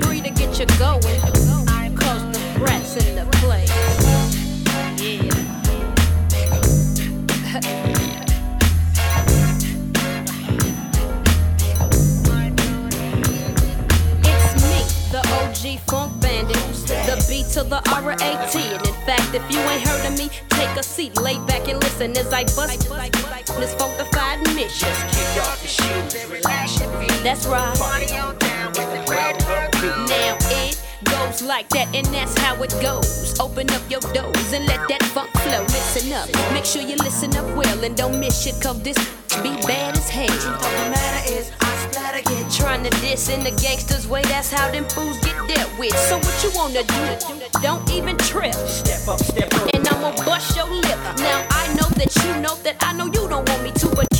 three 0.03 0.21
to 0.21 0.31
get 0.31 0.59
you 0.59 0.67
going. 0.77 1.21
Cause 1.97 2.25
the 2.33 2.41
brats 2.59 2.97
to 17.54 17.62
the 17.62 17.80
R-A-T. 17.94 18.58
And 18.58 18.84
in 18.84 18.94
fact, 19.06 19.32
if 19.32 19.42
you 19.49 19.61
ain't 19.61 19.87
heard 19.87 20.04
of 20.11 20.18
me, 20.18 20.28
take 20.49 20.76
a 20.76 20.82
seat, 20.82 21.16
lay 21.20 21.38
back 21.46 21.68
and 21.68 21.80
listen 21.84 22.11
as 22.18 22.32
I 22.32 22.42
bust 22.42 22.88
this 23.61 23.75
funkified 23.76 24.42
mission. 24.56 24.88
That's 27.23 27.46
right. 27.46 28.11
Now 30.08 30.37
it 30.50 30.82
goes 31.04 31.42
like 31.42 31.68
that, 31.68 31.94
and 31.94 32.06
that's 32.06 32.37
how 32.38 32.61
it 32.61 32.75
goes. 32.82 33.38
Open 33.38 33.70
up 33.70 33.88
your 33.88 34.00
doors 34.00 34.52
and 34.52 34.66
let 34.66 34.88
that 34.88 35.04
funk 35.14 35.30
flow. 35.38 35.62
Listen 35.62 36.12
up, 36.12 36.28
make 36.52 36.64
sure 36.64 36.82
you 36.82 36.96
listen 36.96 37.37
up 37.37 37.46
well 37.56 37.84
and 37.84 37.96
don't 37.96 38.18
miss 38.18 38.42
shit, 38.42 38.61
cause 38.61 38.82
this 38.82 38.99
be 39.44 39.54
bad 39.62 39.96
as 39.96 40.08
hell. 40.08 40.26
The 40.26 40.90
matter 40.90 41.32
is, 41.32 41.52
trying 42.55 42.83
to 42.83 42.91
diss 43.01 43.29
in 43.29 43.43
the 43.45 43.51
gangster's 43.63 44.07
way. 44.07 44.23
That's 44.23 44.51
how 44.51 44.71
them 44.71 44.85
fools 44.89 45.19
get 45.21 45.37
dealt 45.49 45.79
with. 45.79 45.97
So 46.09 46.17
what 46.19 46.43
you 46.43 46.51
wanna 46.55 46.83
do? 46.83 47.61
Don't 47.63 47.89
even 47.91 48.17
trip. 48.19 48.55
Step 48.55 49.09
up, 49.09 49.21
step 49.21 49.53
up. 49.55 49.75
And 49.75 49.87
I'ma 49.89 50.13
bust 50.25 50.57
your 50.57 50.67
lip. 50.67 50.99
Now 51.19 51.47
I 51.51 51.67
know 51.75 51.89
that 52.01 52.15
you 52.25 52.41
know 52.41 52.55
that 52.65 52.77
I 52.81 52.93
know 52.93 53.07
you 53.07 53.29
don't 53.29 53.49
want 53.49 53.63
me 53.63 53.71
to, 53.73 53.89
but 53.95 54.13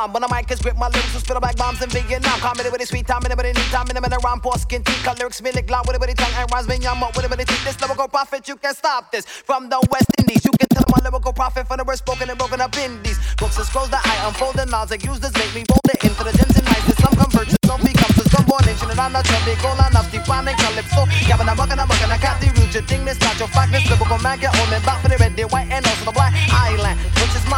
song. 0.00 0.12
When 0.12 0.22
the 0.22 0.30
mic 0.32 0.50
is 0.50 0.60
grip, 0.60 0.76
my 0.76 0.88
lyrics 0.88 1.12
will 1.12 1.20
spit 1.20 1.36
like 1.40 1.56
bombs 1.56 1.82
in 1.82 1.90
Vietnam. 1.90 2.38
Comedy 2.40 2.68
with 2.70 2.80
a 2.80 2.86
sweet 2.86 3.06
time, 3.06 3.22
anybody 3.24 3.52
need 3.52 3.70
time, 3.70 3.86
anybody 3.90 4.16
around 4.22 4.40
poor 4.42 4.56
skin 4.56 4.82
teeth. 4.82 5.02
Cut 5.04 5.18
lyrics, 5.18 5.42
me 5.42 5.52
lick 5.52 5.68
loud 5.70 5.86
with 5.86 5.96
a 5.96 6.00
bitty 6.00 6.14
tongue 6.14 6.32
and 6.36 6.50
rhymes 6.52 6.68
me 6.68 6.76
yum 6.76 7.02
up 7.02 7.16
with 7.16 7.26
a 7.26 7.28
bitty 7.28 7.44
teeth. 7.44 7.64
This 7.64 7.80
lyrical 7.80 8.08
prophet, 8.08 8.48
you 8.48 8.56
can't 8.56 8.76
stop 8.76 9.12
this. 9.12 9.24
From 9.26 9.68
the 9.68 9.80
West 9.90 10.10
Indies, 10.18 10.44
you 10.44 10.52
can 10.58 10.68
tell 10.68 10.84
my 10.88 11.00
lyrical 11.04 11.32
prophet 11.32 11.66
from 11.68 11.78
the 11.78 11.84
word 11.84 11.98
spoken 11.98 12.30
and 12.30 12.38
broken 12.38 12.60
up 12.60 12.76
indies. 12.76 13.18
Books 13.36 13.58
and 13.58 13.66
scrolls 13.66 13.90
that 13.90 14.04
I 14.04 14.28
unfold 14.28 14.56
and 14.56 14.70
laws 14.70 14.88
that 14.88 15.04
use 15.04 15.20
this 15.20 15.34
make 15.34 15.52
me 15.54 15.64
fold 15.68 15.84
it 15.92 16.02
intelligence 16.04 16.56
and 16.56 16.64
niceness. 16.64 16.98
Some 16.98 17.16
converge, 17.16 17.52
some 17.64 17.82
become 17.84 18.12
some 18.30 18.46
born 18.46 18.64
nation 18.64 18.88
and 18.88 19.00
I'm 19.00 19.12
not 19.12 19.26
sure 19.26 19.42
they 19.44 19.56
go 19.60 19.68
line 19.76 19.94
up, 19.96 20.08
deep 20.08 20.24
finding 20.24 20.56
calypso. 20.56 21.04
Gavin, 21.28 21.48
I'm 21.48 21.56
bucking, 21.56 21.78
I'm 21.78 21.88
bucking, 21.88 22.08
I 22.08 22.18
got 22.18 22.40
the 22.40 22.48
root. 22.56 22.72
You 22.72 22.82
think 22.86 23.04
this 23.04 23.18
not 23.20 23.36
your 23.38 23.48
fact, 23.48 23.72
this 23.72 23.84
lyrical 23.90 24.18
man 24.22 24.38
get 24.38 24.56
on 24.56 24.66
me 24.70 24.78
back 24.80 25.02
for 25.02 25.08
the 25.12 25.18
red, 25.18 25.36
the 25.36 25.44
white, 25.50 25.68
and 25.68 25.84
also 25.84 25.99
the 25.99 25.99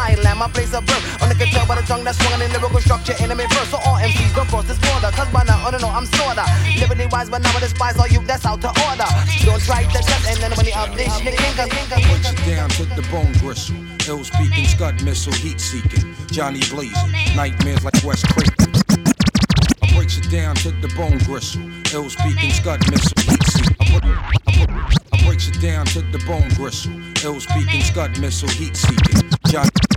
my 0.02 0.14
land, 0.23 0.38
my 0.38 0.49
place 0.49 0.75
of 0.75 0.85
birth. 0.87 1.04
Only 1.23 1.35
can 1.37 1.49
tell 1.54 1.66
by 1.66 1.76
the 1.80 1.87
tongue 1.87 2.02
that's 2.04 2.18
swung 2.18 2.40
in 2.42 2.50
lyrical 2.50 2.80
structure, 2.80 3.14
enemy 3.23 3.47
verse. 3.54 3.71
So 3.71 3.78
all 3.87 3.99
MCs 4.02 4.35
don't 4.35 4.49
cross 4.49 4.66
this 4.66 4.78
border, 4.82 5.11
cause 5.14 5.30
by 5.30 5.44
now, 5.44 5.62
I 5.66 5.71
don't 5.71 5.80
know, 5.80 5.88
I'm 5.94 6.06
sorta. 6.06 6.44
Liberty 6.80 7.06
wise, 7.06 7.30
but 7.30 7.42
now 7.42 7.54
I 7.56 7.61
despise 7.61 7.97
all 7.99 8.09
you 8.09 8.21
that's 8.26 8.44
out 8.44 8.61
to 8.62 8.71
order. 8.90 9.09
Don't 9.47 9.62
try 9.62 9.85
to 9.85 9.99
test, 10.02 10.26
and 10.28 10.38
then 10.42 10.50
when 10.59 10.66
you 10.66 10.73
update, 10.75 11.11
you 11.23 11.30
can 11.30 11.54
cause 11.54 11.71
Breaks 12.11 12.32
it 12.32 12.42
down 12.47 12.68
to 12.71 12.85
the 12.99 13.04
bone 13.11 13.32
gristle. 13.38 13.76
Ill 14.09 14.25
speaking, 14.25 14.66
scud 14.66 15.02
missile, 15.04 15.32
heat 15.32 15.61
seeking. 15.61 16.04
Johnny 16.30 16.61
blazing, 16.71 17.12
nightmares 17.37 17.85
like 17.85 17.99
Wes 18.02 18.23
Craven. 18.32 18.54
I 19.82 19.94
breaks 19.94 20.18
it 20.18 20.28
down 20.30 20.56
to 20.66 20.71
the 20.82 20.88
bone 20.97 21.18
gristle. 21.18 21.62
Ill 21.94 22.11
speaking, 22.11 22.50
scud 22.50 22.80
missile, 22.90 23.21
heat 23.30 23.44
seeking. 23.54 23.76
I, 23.80 23.85
put- 23.92 24.04
I, 24.04 24.66
put- 24.66 25.14
I 25.14 25.26
breaks 25.26 25.47
it 25.49 25.61
down 25.61 25.87
to 25.94 26.00
the 26.11 26.18
bone 26.26 26.49
gristle. 26.56 26.92
Ill 27.25 27.38
speaking, 27.40 27.82
scud 27.82 28.18
missile, 28.18 28.49
heat 28.49 28.76
seeking. 28.76 29.23
Johnny. 29.47 29.92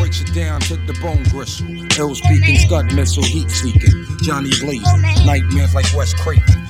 Breaks 0.00 0.22
it 0.22 0.34
down 0.34 0.60
to 0.62 0.76
the 0.76 0.98
bone 1.00 1.22
gristle. 1.24 1.68
Ill 1.98 2.14
speaking, 2.14 2.56
scud 2.56 2.92
missile, 2.94 3.22
heat 3.22 3.50
seeking. 3.50 4.04
Johnny 4.22 4.50
blazing, 4.60 5.02
nightmares 5.24 5.74
like 5.74 5.86
Wes 5.94 6.14
Craven. 6.14 6.66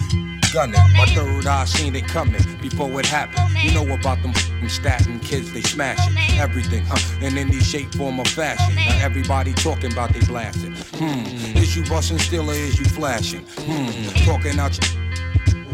Gunning, 0.52 0.80
my 0.96 1.06
third 1.14 1.46
eye 1.46 1.64
seen 1.64 1.94
it 1.94 2.06
coming 2.08 2.42
before 2.60 2.98
it 2.98 3.06
happened. 3.06 3.48
You 3.62 3.72
know 3.72 3.94
about 3.94 4.20
them 4.22 4.32
Staten 4.70 5.18
kids, 5.20 5.52
they 5.52 5.62
smashing 5.62 6.16
everything, 6.38 6.84
huh? 6.86 6.98
And 7.20 7.36
in 7.36 7.48
any 7.48 7.60
shape, 7.60 7.94
form, 7.94 8.20
or 8.20 8.24
fashion. 8.24 8.74
Now 8.76 9.04
everybody 9.04 9.52
talking 9.54 9.92
about 9.92 10.12
they 10.12 10.20
blasting. 10.20 10.74
Hmm, 10.94 11.56
is 11.56 11.76
you 11.76 11.84
busting 11.84 12.18
still 12.18 12.50
or 12.50 12.54
is 12.54 12.78
you 12.78 12.84
flashing? 12.84 13.44
Hmm, 13.58 14.24
talking 14.24 14.58
out 14.58 14.78
your. 14.80 14.99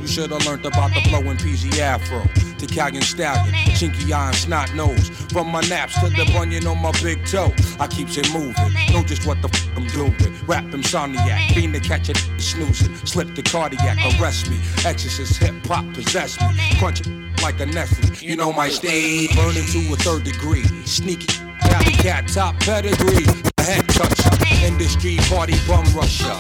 You 0.06 0.12
should 0.12 0.30
have 0.30 0.46
learned 0.46 0.64
about 0.64 0.94
the 0.94 1.00
flow 1.00 1.18
in 1.18 1.36
PZ 1.36 1.80
Afro. 1.80 2.22
Italian 2.62 3.02
stallion, 3.02 3.52
chinky 3.75 4.12
eye 4.12 4.28
and 4.28 4.36
snot 4.36 4.72
nose. 4.76 5.08
From 5.32 5.48
my 5.48 5.60
naps 5.62 5.98
to 5.98 6.08
the 6.10 6.25
bunion 6.32 6.64
on 6.68 6.80
my 6.80 6.92
big 7.02 7.26
toe. 7.26 7.52
I 7.80 7.88
keeps 7.88 8.16
it 8.16 8.32
moving. 8.32 8.72
Know 8.92 9.02
just 9.02 9.26
what 9.26 9.42
the 9.42 9.48
f 9.48 9.66
I'm 9.76 9.88
doing. 9.88 10.14
Rap 10.46 10.62
insomniac, 10.66 11.52
fiend 11.54 11.75
to 11.75 11.80
catch 11.80 12.08
it 12.08 12.18
snoozing. 12.38 12.94
Slip 13.04 13.34
the 13.34 13.42
cardiac, 13.42 13.98
arrest 14.14 14.48
me. 14.48 14.60
Exorcist 14.84 15.38
hip 15.38 15.56
hop 15.66 15.84
possess 15.92 16.40
me. 16.40 16.78
Crunch 16.78 17.00
it 17.00 17.08
like 17.42 17.58
a 17.58 17.66
Nestle. 17.66 18.14
You 18.25 18.36
know 18.36 18.52
my 18.52 18.68
stage. 18.68 19.34
Burning 19.34 19.66
to 19.66 19.92
a 19.92 19.96
third 19.96 20.22
degree. 20.22 20.62
Sneaky. 20.84 21.26
Copycat 21.66 22.32
top 22.32 22.60
pedigree. 22.60 23.26
Head 23.58 23.88
toucher. 23.88 24.30
Industry 24.64 25.16
party 25.28 25.56
bum 25.66 25.84
rusher. 25.96 26.38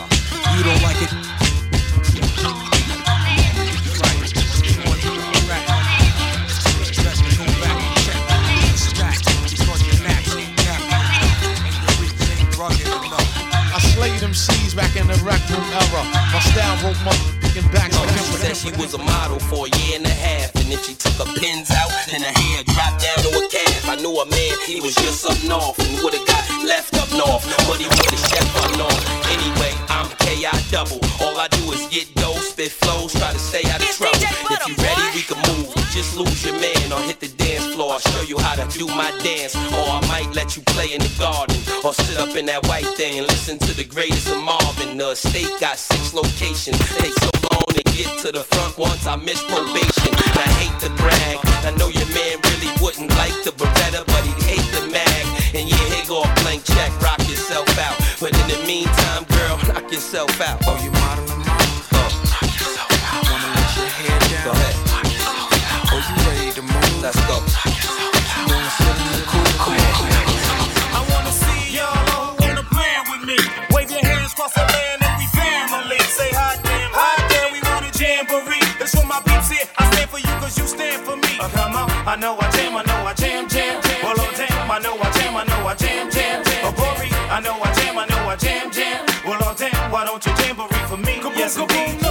You 0.54 0.62
don't 0.62 0.82
like 0.82 1.02
it? 1.02 1.35
Back 14.76 14.94
in 14.94 15.08
the 15.08 15.16
rec 15.24 15.40
room 15.48 15.64
era. 15.64 16.04
My 16.30 16.40
style 16.52 16.76
broke 16.84 17.00
my 17.02 17.16
fucking 17.40 17.66
back. 17.72 17.90
No, 17.96 18.04
she 18.12 18.36
said 18.36 18.54
she 18.54 18.70
was 18.76 18.92
a 18.92 18.98
model 18.98 19.40
for 19.48 19.66
a 19.66 19.70
year 19.80 19.96
and 19.96 20.06
a 20.06 20.12
half. 20.12 20.54
And 20.54 20.68
if 20.68 20.84
she 20.84 20.94
took 20.94 21.16
her 21.16 21.28
pins 21.40 21.72
out, 21.72 21.90
and 22.12 22.22
her 22.22 22.34
hair 22.36 22.62
dropped 22.68 23.00
down 23.00 23.18
to 23.24 23.30
a 23.40 23.42
calf. 23.48 23.88
I 23.88 23.96
knew 23.96 24.12
a 24.12 24.26
man, 24.28 24.54
he 24.68 24.80
was 24.80 24.94
just 24.94 25.24
up 25.24 25.40
north 25.48 25.80
and 25.80 26.04
would've 26.04 26.26
got 26.28 26.44
left 26.62 26.94
up 27.00 27.10
north. 27.16 27.42
But 27.66 27.80
he 27.80 27.88
would've 27.88 28.20
chef 28.28 28.46
up 28.60 28.70
north. 28.76 29.00
Anyway, 29.32 29.72
I'm 29.88 30.06
KI 30.20 30.52
double. 30.70 31.00
All 31.24 31.40
I 31.40 31.48
do 31.48 31.72
is 31.72 31.88
get 31.88 32.12
dough, 32.14 32.36
spit 32.36 32.70
flows, 32.70 33.16
try 33.16 33.32
to 33.32 33.38
stay 33.40 33.64
out 33.72 33.80
of 33.80 33.88
trouble. 33.96 34.20
If 34.20 34.60
you 34.68 34.76
ready, 34.76 35.04
we 35.16 35.22
can 35.24 35.36
move. 35.38 35.45
Just 35.96 36.18
lose 36.18 36.44
your 36.44 36.52
man 36.60 36.92
or 36.92 37.00
hit 37.08 37.20
the 37.20 37.28
dance 37.40 37.72
floor. 37.72 37.92
I'll 37.94 37.98
show 37.98 38.20
you 38.28 38.36
how 38.36 38.54
to 38.54 38.68
do 38.78 38.86
my 38.86 39.08
dance. 39.24 39.56
Or 39.56 39.96
I 39.96 40.04
might 40.12 40.28
let 40.36 40.54
you 40.54 40.60
play 40.76 40.92
in 40.92 41.00
the 41.00 41.08
garden. 41.18 41.56
Or 41.82 41.94
sit 41.94 42.18
up 42.20 42.36
in 42.36 42.44
that 42.52 42.68
white 42.68 42.84
thing 43.00 43.16
and 43.16 43.26
listen 43.26 43.56
to 43.60 43.72
the 43.72 43.82
greatest 43.82 44.28
of 44.28 44.36
Marvin. 44.44 44.98
The 44.98 45.14
state 45.14 45.48
got 45.58 45.78
six 45.78 46.12
locations. 46.12 46.76
Take 47.00 47.16
so 47.16 47.32
long 47.48 47.64
to 47.72 47.82
get 47.96 48.12
to 48.20 48.28
the 48.30 48.44
front 48.44 48.76
once 48.76 49.06
I 49.06 49.16
miss 49.16 49.40
probation. 49.48 50.12
And 50.12 50.36
I 50.36 50.48
hate 50.60 50.76
to 50.84 50.92
brag. 51.00 51.40
I 51.64 51.72
know 51.80 51.88
your 51.88 52.10
man 52.12 52.44
really 52.44 52.76
wouldn't 52.84 53.08
like 53.16 53.32
the 53.40 53.56
Beretta, 53.56 54.04
but 54.04 54.20
he'd 54.20 54.42
hate 54.52 54.68
the 54.76 54.84
mag. 54.92 55.24
And 55.56 55.64
yeah, 55.64 55.80
here 55.96 56.04
go 56.04 56.20
a 56.20 56.28
blank 56.44 56.60
check, 56.68 56.92
rock 57.00 57.24
yourself 57.24 57.72
out. 57.80 57.96
But 58.20 58.36
in 58.36 58.46
the 58.52 58.60
meantime, 58.68 59.24
girl, 59.32 59.56
knock 59.72 59.88
yourself 59.88 60.28
out. 60.44 60.60
Oh, 60.68 60.76
you 60.84 60.92
modeling? 60.92 61.35
I 87.36 87.40
know 87.40 87.60
I 87.62 87.70
jam, 87.74 87.98
I 87.98 88.06
know 88.06 88.30
I 88.30 88.36
jam, 88.36 88.70
jam. 88.70 89.04
Well, 89.26 89.38
oh 89.42 89.54
damn, 89.58 89.90
why 89.92 90.06
don't 90.06 90.24
you 90.24 90.32
jamboree 90.38 90.86
for 90.88 90.96
me? 90.96 91.20
Yes, 91.36 91.58
indeed. 91.58 92.05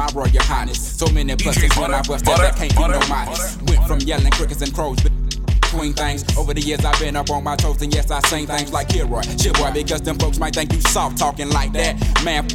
My 0.00 0.08
royal 0.14 0.42
highness. 0.42 0.80
So 0.80 1.06
many 1.08 1.34
pluses 1.34 1.78
when 1.78 1.92
I 1.92 2.00
bust 2.02 2.24
that, 2.24 2.40
I 2.40 2.50
can't 2.56 2.70
keep 2.74 2.88
no 2.88 3.00
modest. 3.08 3.60
Went 3.68 3.86
from 3.86 4.00
yelling 4.00 4.30
crickets 4.32 4.62
and 4.62 4.72
crows, 4.72 4.98
but 5.02 5.12
between 5.60 5.92
things. 5.92 6.24
Over 6.38 6.54
the 6.54 6.60
years, 6.62 6.84
I've 6.86 6.98
been 6.98 7.16
up 7.16 7.28
on 7.28 7.44
my 7.44 7.54
toes, 7.56 7.82
and 7.82 7.92
yes, 7.92 8.10
I 8.10 8.20
sing 8.20 8.46
things 8.46 8.72
like 8.72 8.88
Kilroy, 8.88 9.20
Shit, 9.36 9.54
boy, 9.54 9.72
because 9.72 10.00
them 10.00 10.18
folks 10.18 10.38
might 10.38 10.54
think 10.54 10.72
you 10.72 10.80
soft 10.80 11.18
talking 11.18 11.50
like 11.50 11.72
that. 11.74 11.92
Man, 12.24 12.46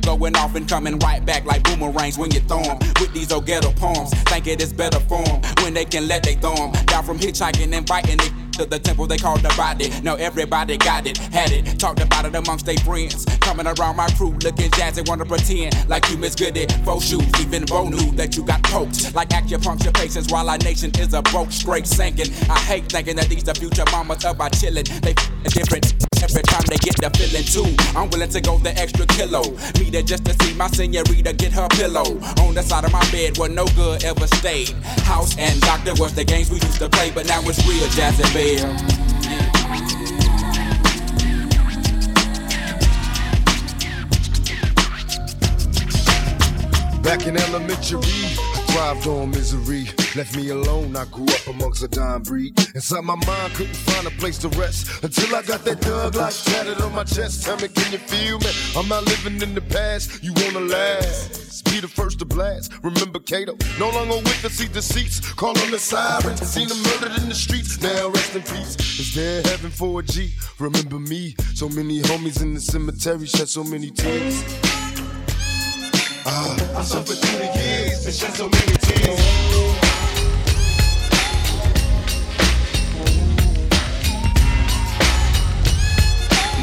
going 0.00 0.34
off 0.36 0.54
and 0.54 0.66
coming 0.66 0.98
right 1.00 1.22
back 1.26 1.44
like 1.44 1.62
boomerangs 1.64 2.16
when 2.16 2.30
you 2.30 2.40
throw 2.40 2.62
'em 2.62 2.78
with 3.00 3.12
these 3.12 3.30
old 3.30 3.44
ghetto 3.44 3.70
poems. 3.72 4.10
Think 4.30 4.46
it 4.46 4.62
is 4.62 4.72
better 4.72 5.00
form 5.00 5.42
when 5.62 5.74
they 5.74 5.84
can 5.84 6.08
let 6.08 6.22
they 6.22 6.36
throw 6.36 6.54
'em 6.54 6.72
down 6.86 7.04
from 7.04 7.18
hitchhiking 7.18 7.76
and 7.76 7.86
fighting. 7.86 8.18
To 8.58 8.66
the 8.66 8.80
temple 8.80 9.06
they 9.06 9.18
called 9.18 9.38
the 9.38 9.54
body. 9.56 9.88
Now 10.02 10.16
everybody 10.16 10.76
got 10.76 11.06
it, 11.06 11.16
had 11.16 11.52
it, 11.52 11.78
talked 11.78 12.00
about 12.00 12.24
it 12.24 12.34
amongst 12.34 12.66
their 12.66 12.76
friends. 12.78 13.24
Coming 13.38 13.68
around 13.68 13.94
my 13.94 14.08
crew, 14.16 14.32
looking 14.42 14.68
jazzy, 14.72 15.08
wanna 15.08 15.24
pretend 15.24 15.88
like 15.88 16.10
you 16.10 16.16
Miss 16.16 16.34
good 16.34 16.54
Goody. 16.54 16.66
Faux 16.84 17.04
shoes, 17.04 17.22
even 17.40 17.64
Bo 17.66 17.88
knew 17.88 18.10
that 18.16 18.36
you 18.36 18.44
got 18.44 18.60
poked. 18.64 19.14
Like 19.14 19.28
acupuncture 19.28 19.94
patients, 19.94 20.32
while 20.32 20.50
our 20.50 20.58
nation 20.58 20.90
is 20.98 21.14
a 21.14 21.22
broke, 21.22 21.52
straight 21.52 21.86
sinking. 21.86 22.32
I 22.50 22.58
hate 22.58 22.90
thinking 22.90 23.14
that 23.14 23.28
these 23.28 23.44
the 23.44 23.54
future 23.54 23.84
mamas 23.92 24.24
of 24.24 24.40
our 24.40 24.50
chillin'. 24.50 24.88
They 25.02 25.12
f***ing 25.12 25.50
different 25.52 26.07
every 26.22 26.42
time 26.42 26.62
they 26.68 26.76
get 26.78 26.96
the 27.00 27.10
feeling 27.16 27.44
too. 27.44 27.68
I'm 27.98 28.10
willing 28.10 28.30
to 28.30 28.40
go 28.40 28.58
the 28.58 28.76
extra 28.78 29.06
kilo. 29.06 29.42
Me 29.78 29.90
there 29.90 30.02
just 30.02 30.24
to 30.26 30.34
see 30.44 30.54
my 30.54 30.68
senorita 30.68 31.32
get 31.32 31.52
her 31.52 31.68
pillow. 31.68 32.18
On 32.42 32.54
the 32.54 32.62
side 32.62 32.84
of 32.84 32.92
my 32.92 33.04
bed 33.10 33.38
where 33.38 33.48
no 33.48 33.66
good 33.76 34.04
ever 34.04 34.26
stayed. 34.26 34.70
House 35.04 35.36
and 35.38 35.60
doctor 35.60 35.94
was 35.94 36.14
the 36.14 36.24
games 36.24 36.50
we 36.50 36.56
used 36.60 36.78
to 36.78 36.88
play, 36.88 37.10
but 37.10 37.26
now 37.26 37.40
it's 37.44 37.64
real 37.66 37.88
jazz 37.90 38.18
and 38.20 38.32
bell. 38.34 39.08
Back 47.02 47.26
in 47.26 47.38
elementary, 47.38 48.02
thrived 48.68 49.06
on 49.06 49.30
misery. 49.30 49.86
Left 50.16 50.36
me 50.36 50.50
alone, 50.50 50.96
I 50.96 51.04
grew 51.06 51.24
up 51.24 51.46
amongst 51.46 51.82
a 51.82 51.88
dying 51.88 52.22
breed. 52.22 52.58
Inside 52.74 53.04
my 53.04 53.16
mind, 53.16 53.54
couldn't 53.54 53.76
find 53.76 54.06
a 54.06 54.10
place 54.10 54.38
to 54.38 54.48
rest 54.50 55.02
until 55.02 55.34
I 55.34 55.42
got 55.42 55.64
that 55.64 55.80
thug 55.80 56.14
like 56.14 56.34
tatted 56.44 56.80
on 56.80 56.94
my 56.94 57.04
chest. 57.04 57.44
Tell 57.44 57.56
me, 57.56 57.68
can 57.68 57.92
you 57.92 57.98
feel 57.98 58.38
me? 58.38 58.50
I'm 58.76 58.88
not 58.88 59.04
living 59.04 59.40
in 59.42 59.54
the 59.54 59.60
past. 59.60 60.22
You 60.22 60.32
wanna 60.36 60.60
last? 60.60 61.64
Be 61.64 61.80
the 61.80 61.88
first 61.88 62.18
to 62.20 62.24
blast. 62.24 62.72
Remember 62.82 63.18
Kato? 63.18 63.56
No 63.78 63.90
longer 63.90 64.16
with 64.16 64.44
us, 64.44 64.52
see 64.54 64.68
deceits. 64.68 65.20
Call 65.34 65.58
on 65.58 65.70
the 65.70 65.78
sirens, 65.78 66.40
Seen 66.40 66.68
them 66.68 66.82
murdered 66.82 67.20
in 67.22 67.28
the 67.28 67.34
streets. 67.34 67.80
Now 67.80 68.08
rest 68.08 68.34
in 68.34 68.42
peace. 68.42 68.76
Is 68.98 69.14
there 69.14 69.42
heaven 69.42 69.70
for 69.70 70.00
a 70.00 70.02
G? 70.02 70.32
Remember 70.58 70.98
me? 70.98 71.34
So 71.54 71.68
many 71.68 72.00
homies 72.02 72.42
in 72.42 72.54
the 72.54 72.60
cemetery 72.60 73.26
shed 73.26 73.48
so 73.48 73.64
many 73.64 73.90
tears. 73.90 74.42
Ah, 76.30 76.78
I 76.78 76.82
suffered 76.82 77.16
through 77.16 77.38
the 77.38 77.58
years 77.58 78.04
and 78.04 78.14
shed 78.14 78.34
so 78.34 78.48
many 78.50 78.76
tears. 78.84 80.28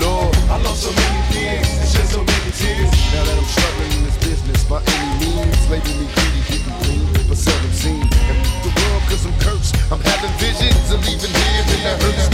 Lord, 0.02 0.36
I 0.52 0.58
lost 0.62 0.84
so 0.84 0.92
many 0.92 1.22
things 1.32 1.70
and 1.80 1.88
shed 1.90 2.08
so 2.14 2.22
many 2.24 2.52
tears. 2.52 2.92
Now 3.16 3.24
that 3.26 3.38
I'm 3.42 3.50
struggling 3.56 3.92
in 3.98 4.02
this 4.06 4.18
business 4.22 4.62
by 4.70 4.80
any 4.84 5.10
means, 5.24 5.58
label 5.72 5.96
me 5.98 6.08
greedy, 6.14 6.42
getting 6.52 6.76
clean, 6.84 7.04
but 7.28 7.38
seldom 7.38 7.72
seen. 7.74 8.04
And 8.30 8.38
f- 8.44 8.64
the 8.66 8.72
world 8.76 9.04
cause 9.10 9.24
I'm 9.26 9.36
cursed. 9.40 9.74
I'm 9.92 10.02
having 10.04 10.34
visions 10.38 10.88
of 10.92 11.00
leaving 11.08 11.32
here 11.32 11.64
and 11.74 11.82
that 11.88 11.98
hurts. 12.04 12.28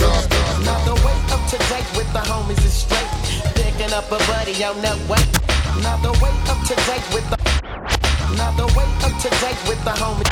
Now 0.65 0.79
the 0.89 0.95
way 1.05 1.17
up 1.31 1.41
to 1.53 1.57
date 1.69 1.89
with 1.95 2.09
the 2.13 2.23
homies 2.25 2.61
is 2.65 2.73
straight. 2.73 3.09
Picking 3.55 3.93
up 3.93 4.09
a 4.11 4.19
buddy 4.27 4.57
on 4.65 4.81
the 4.81 4.93
way. 5.07 5.21
Now 5.79 5.95
the 6.03 6.11
way 6.19 6.35
up 6.51 6.59
to 6.67 6.75
date 6.83 7.07
with 7.15 7.23
the. 7.31 7.37
Now 8.35 8.51
the 8.59 8.67
way 8.75 8.87
up 9.07 9.15
to 9.23 9.29
date 9.39 9.61
with 9.67 9.79
the 9.87 9.95
homies. 9.95 10.27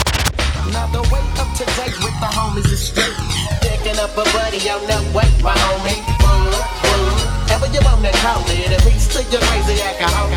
Now 0.76 0.92
the 0.92 1.02
way 1.08 1.24
up 1.40 1.48
to 1.56 1.66
date 1.80 1.96
with 2.04 2.18
the 2.20 2.30
homies 2.36 2.68
is 2.68 2.92
straight. 2.92 3.16
Picking 3.64 3.98
up 4.04 4.12
a 4.20 4.28
buddy 4.36 4.60
on 4.68 4.84
the 4.84 5.00
way, 5.16 5.30
my 5.40 5.56
homie. 5.56 6.04
Boo, 6.20 6.52
boo. 6.84 7.54
Ever 7.56 7.68
you 7.72 7.80
wanna 7.88 8.12
call 8.20 8.44
it, 8.52 8.76
a 8.76 8.80
piece 8.84 9.08
to 9.16 9.24
your 9.32 9.42
crazy 9.48 9.80
alcohol. 9.82 10.28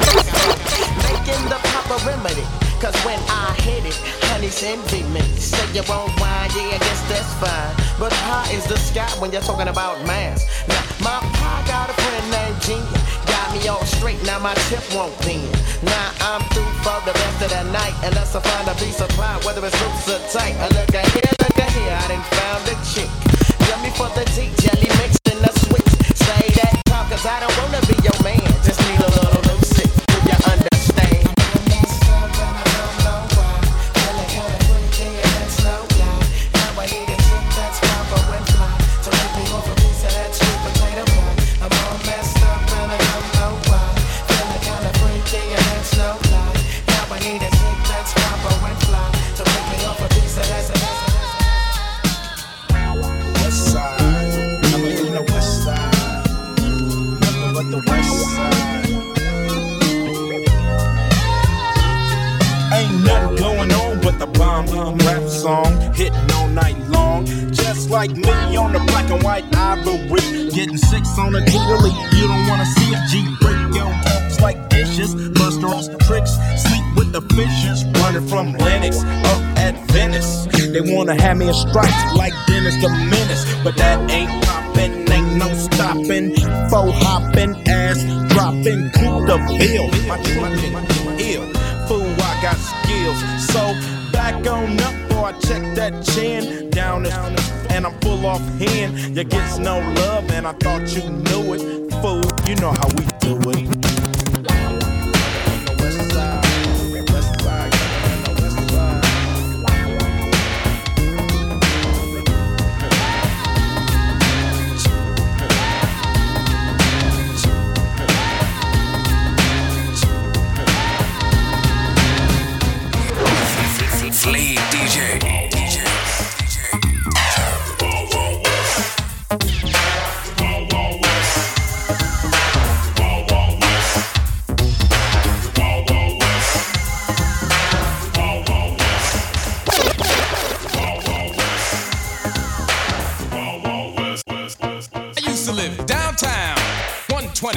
Making 1.11 1.43
the 1.51 1.59
proper 1.75 1.99
remedy. 2.07 2.47
Cause 2.83 2.97
when 3.07 3.19
I 3.31 3.55
hit 3.63 3.87
it, 3.87 3.95
honey's 4.27 4.63
envy 4.63 5.03
me. 5.15 5.23
Say 5.39 5.63
you 5.71 5.83
won't 5.89 6.11
wine, 6.19 6.51
yeah, 6.51 6.75
I 6.75 6.79
guess 6.79 7.03
that's 7.07 7.33
fine. 7.39 7.75
But 7.99 8.13
high 8.13 8.51
is 8.51 8.67
the 8.67 8.77
sky 8.77 9.07
when 9.21 9.31
you're 9.31 9.41
talking 9.43 9.69
about 9.69 10.05
mass. 10.05 10.43
Now, 10.67 10.83
my 10.99 11.19
pie 11.23 11.63
got 11.69 11.91
a 11.91 11.95
friend 11.95 12.27
named 12.31 12.61
Gina. 12.63 13.12
Me 13.53 13.69
all 13.69 13.85
straight, 13.85 14.23
now 14.25 14.39
my 14.39 14.55
tip 14.69 14.83
won't 14.95 15.13
bend. 15.21 15.53
Now 15.83 16.11
I'm 16.21 16.43
through 16.55 16.73
for 16.81 16.99
the 17.05 17.13
rest 17.13 17.43
of 17.43 17.51
the 17.51 17.65
night. 17.71 17.95
Unless 18.03 18.35
I 18.35 18.41
find 18.41 18.69
a 18.69 18.75
piece 18.75 19.01
of 19.01 19.09
pie, 19.11 19.39
whether 19.45 19.65
it's 19.67 19.79
loose 19.83 20.09
or 20.09 20.21
tight. 20.33 20.57
I 20.57 20.69
look 20.69 20.95
at 20.95 21.07
here, 21.13 21.33
look 21.39 21.59
at 21.59 21.71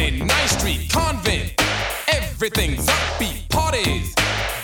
129th 0.06 0.60
Street, 0.60 0.90
Convent. 0.92 1.54
Everything's 2.10 2.86
upbeat, 2.86 3.50
parties, 3.50 4.14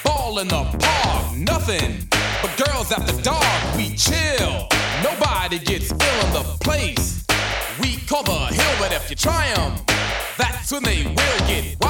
ball 0.04 0.38
in 0.38 0.48
the 0.48 0.64
park, 0.80 1.36
nothing 1.36 2.08
but 2.44 2.56
girls 2.64 2.92
at 2.92 3.08
the 3.08 3.20
dark. 3.24 3.76
We 3.76 3.96
chill, 3.96 4.68
nobody 5.02 5.58
gets 5.58 5.90
ill 5.90 6.28
in 6.28 6.34
the 6.34 6.44
place. 6.60 7.26
We 7.82 7.98
call 8.08 8.24
the 8.24 8.54
hill, 8.54 8.76
but 8.78 8.94
if 8.94 9.10
you 9.10 9.16
try 9.16 9.48
'em, 9.48 9.74
that's 10.38 10.72
when 10.72 10.84
they 10.84 11.06
will 11.06 11.48
get 11.48 11.81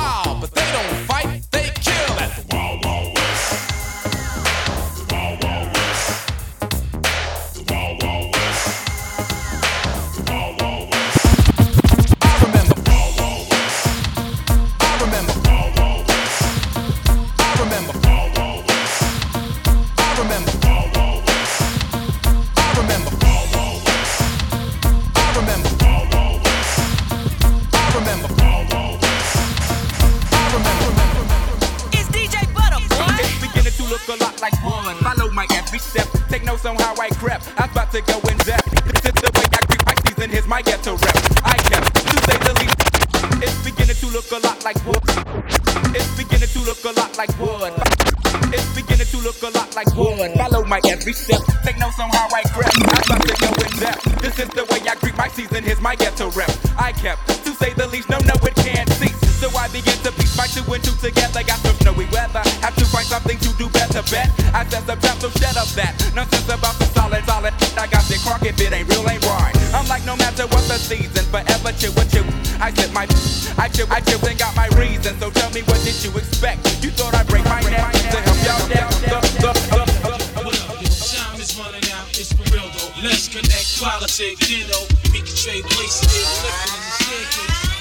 Let's 83.03 83.27
connect 83.27 83.81
politics, 83.81 84.47
you 84.49 84.67
know. 84.67 84.85
We 85.11 85.25
can 85.25 85.33
trade 85.33 85.65
places, 85.73 86.05
lifting 86.05 86.53
in 86.69 86.81
the 86.85 86.91
staircase. 87.01 87.71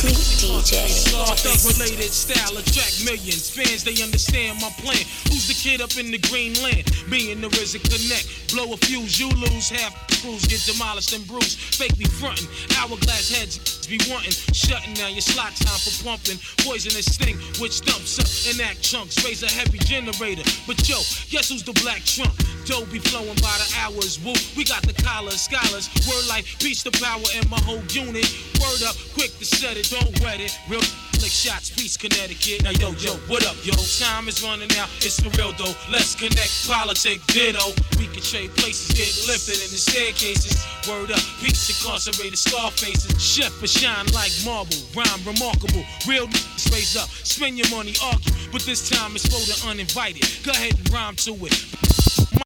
Fleet 0.00 0.16
DJ. 0.40 0.88
Thug 1.08 1.60
related 1.64 2.12
style 2.12 2.56
attract 2.56 3.04
millions. 3.04 3.48
Fans, 3.48 3.84
they 3.84 3.96
understand 4.02 4.60
my 4.60 4.68
plan. 4.80 5.04
Who's 5.38 5.54
the 5.54 5.70
kid 5.70 5.80
up 5.80 5.94
in 5.94 6.10
the 6.10 6.18
green 6.18 6.50
land? 6.66 6.82
Me 7.06 7.30
and 7.30 7.38
the 7.38 7.46
RZA 7.46 7.78
connect. 7.78 8.26
Blow 8.50 8.74
a 8.74 8.76
fuse, 8.76 9.22
you 9.22 9.30
lose 9.38 9.70
half. 9.70 9.94
Crews 10.18 10.42
get 10.50 10.58
demolished 10.66 11.14
and 11.14 11.22
bruised. 11.28 11.78
Fake 11.78 11.96
be 11.96 12.06
frontin'. 12.06 12.50
Hourglass 12.74 13.30
heads 13.30 13.86
be 13.86 14.02
wanting. 14.10 14.34
Shutting 14.50 14.94
down 14.94 15.14
your 15.14 15.22
slot 15.22 15.54
time 15.54 15.78
for 15.78 15.94
pumping. 16.02 16.42
Poisonous 16.66 17.06
sting, 17.06 17.38
which 17.62 17.86
dumps 17.86 18.18
up 18.18 18.26
and 18.50 18.58
act 18.66 18.82
chunks. 18.82 19.14
Raise 19.22 19.44
a 19.44 19.46
heavy 19.46 19.78
generator. 19.78 20.42
But 20.66 20.82
yo, 20.90 20.98
guess 21.30 21.54
who's 21.54 21.62
the 21.62 21.78
black 21.86 22.02
trump? 22.02 22.34
Dough 22.66 22.90
be 22.90 22.98
flowing 22.98 23.38
by 23.38 23.54
the 23.62 23.70
hours. 23.78 24.18
Woo, 24.18 24.34
we 24.58 24.66
got 24.66 24.82
the 24.82 24.96
collars, 25.06 25.46
scholars. 25.46 25.86
Word 26.10 26.26
like 26.26 26.50
peace 26.58 26.82
to 26.82 26.90
power 26.98 27.22
in 27.38 27.46
my 27.46 27.62
whole 27.62 27.86
unit. 27.94 28.26
Word 28.58 28.82
up, 28.82 28.98
quick 29.14 29.30
to 29.38 29.46
set 29.46 29.78
it, 29.78 29.86
don't 29.86 30.18
wet 30.18 30.42
it. 30.42 30.50
Real 30.66 30.82
Flick 31.18 31.32
shots, 31.32 31.70
peace, 31.70 31.96
Connecticut. 31.96 32.62
Now 32.62 32.70
yo, 32.70 32.94
yo, 33.02 33.18
what 33.26 33.44
up, 33.44 33.56
yo? 33.66 33.74
Time 33.98 34.28
is 34.28 34.38
running 34.42 34.70
out, 34.78 34.88
it's 35.02 35.18
for 35.18 35.30
real 35.34 35.50
though. 35.58 35.74
Let's 35.90 36.14
connect, 36.14 36.68
politic, 36.70 37.18
ditto. 37.26 37.74
We 37.98 38.06
can 38.06 38.22
trade 38.22 38.54
places, 38.54 38.94
get 38.94 39.10
lifted 39.26 39.58
in 39.58 39.70
the 39.74 39.82
staircases. 39.82 40.62
Word 40.86 41.10
up, 41.10 41.18
peace, 41.42 41.74
incarcerated 41.74 42.38
scar 42.38 42.70
faces. 42.70 43.18
Chef 43.18 43.50
but 43.58 43.68
shine 43.68 44.06
like 44.14 44.30
marble, 44.46 44.78
rhyme 44.94 45.22
remarkable. 45.26 45.82
Real 46.06 46.30
raise 46.70 46.94
up, 46.94 47.10
spend 47.26 47.58
your 47.58 47.68
money, 47.74 47.94
argue. 47.98 48.32
But 48.52 48.62
this 48.62 48.88
time 48.88 49.16
it's 49.18 49.26
for 49.26 49.42
the 49.42 49.58
uninvited. 49.68 50.22
Go 50.46 50.52
ahead 50.52 50.78
and 50.78 50.86
rhyme 50.94 51.16
to 51.26 51.34
it. 51.34 51.58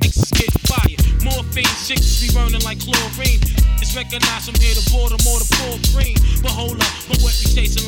Mics 0.00 0.32
getting 0.32 0.64
fired. 0.64 1.04
Morphine 1.20 1.76
chicks 1.84 2.24
be 2.24 2.32
burning 2.32 2.64
like 2.64 2.80
chlorine. 2.80 3.40
It's 3.92 3.98
recognized 3.98 4.48
from 4.48 4.54
here 4.54 4.72
to 4.72 4.80
to 5.12 5.44
Fort 5.52 5.76
Greene. 5.92 6.16
But 6.40 6.52
hold 6.52 6.80
up, 6.80 6.92
my 7.12 7.16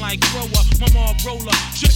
like. 0.04 0.20
My 0.78 0.92
mom 0.92 1.16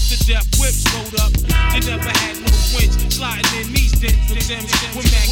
to 0.09 0.17
death, 0.25 0.49
whips 0.57 0.89
rolled 0.97 1.21
up. 1.21 1.31
They 1.77 1.85
never 1.85 2.09
had 2.09 2.41
no 2.41 2.49
winch, 2.73 2.97
sliding 3.13 3.45
in 3.61 3.69
these 3.71 3.93
dents 4.01 4.33
with 4.33 4.49
them 4.49 4.65
with 4.97 5.13
Mac 5.13 5.29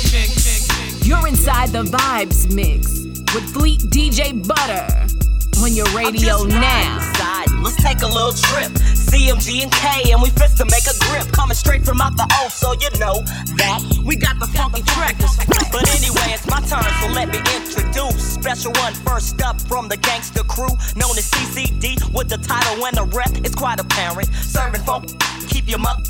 10. 1.01 1.09
You're 1.09 1.27
inside 1.27 1.71
the 1.71 1.85
Vibes 1.85 2.53
Mix 2.53 2.93
with 3.33 3.49
Fleet 3.55 3.81
DJ 3.89 4.47
Butter 4.47 5.26
on 5.62 5.73
your 5.75 5.87
radio 5.97 6.45
now. 6.45 7.01
Side. 7.14 7.51
Let's 7.62 7.83
take 7.83 8.03
a 8.03 8.07
little 8.07 8.33
trip. 8.33 8.73
CMG 8.95 9.62
and 9.62 9.73
K, 9.73 10.12
and 10.12 10.21
we 10.21 10.31
fist 10.31 10.59
to 10.59 10.64
make 10.64 10.87
a 10.87 10.97
grip. 11.07 11.33
Coming 11.33 11.55
straight 11.55 11.85
from 11.85 12.01
out 12.01 12.16
the 12.16 12.27
O, 12.40 12.49
so 12.49 12.73
you 12.73 12.90
know 12.99 13.23
that 13.57 13.83
we 14.05 14.16
got 14.16 14.38
the 14.38 14.47
funky 14.47 14.83
trackers. 14.83 15.37
But 15.73 15.88
anyway, 15.97 16.35
it's 16.35 16.47
my 16.47 16.61
turn, 16.61 16.85
so 17.01 17.09
let 17.12 17.29
me 17.29 17.38
introduce. 17.55 18.35
Special 18.35 18.73
one 18.73 18.95
first 18.95 19.40
up 19.42 19.61
from 19.61 19.88
the 19.88 19.97
gangster 19.97 20.45
crew, 20.45 20.73
known 20.97 21.16
as 21.16 21.31
CCD, 21.31 22.12
with 22.12 22.29
the 22.29 22.38
title 22.38 22.85
and 22.85 22.97
the 22.97 23.05
rep. 23.16 23.31
It's 23.45 23.55
quite 23.55 23.81
apparent. 23.81 24.29
Serving 24.35 24.83
funk, 24.83 25.11
keep 25.49 25.69
your 25.69 25.79
mother. 25.79 26.03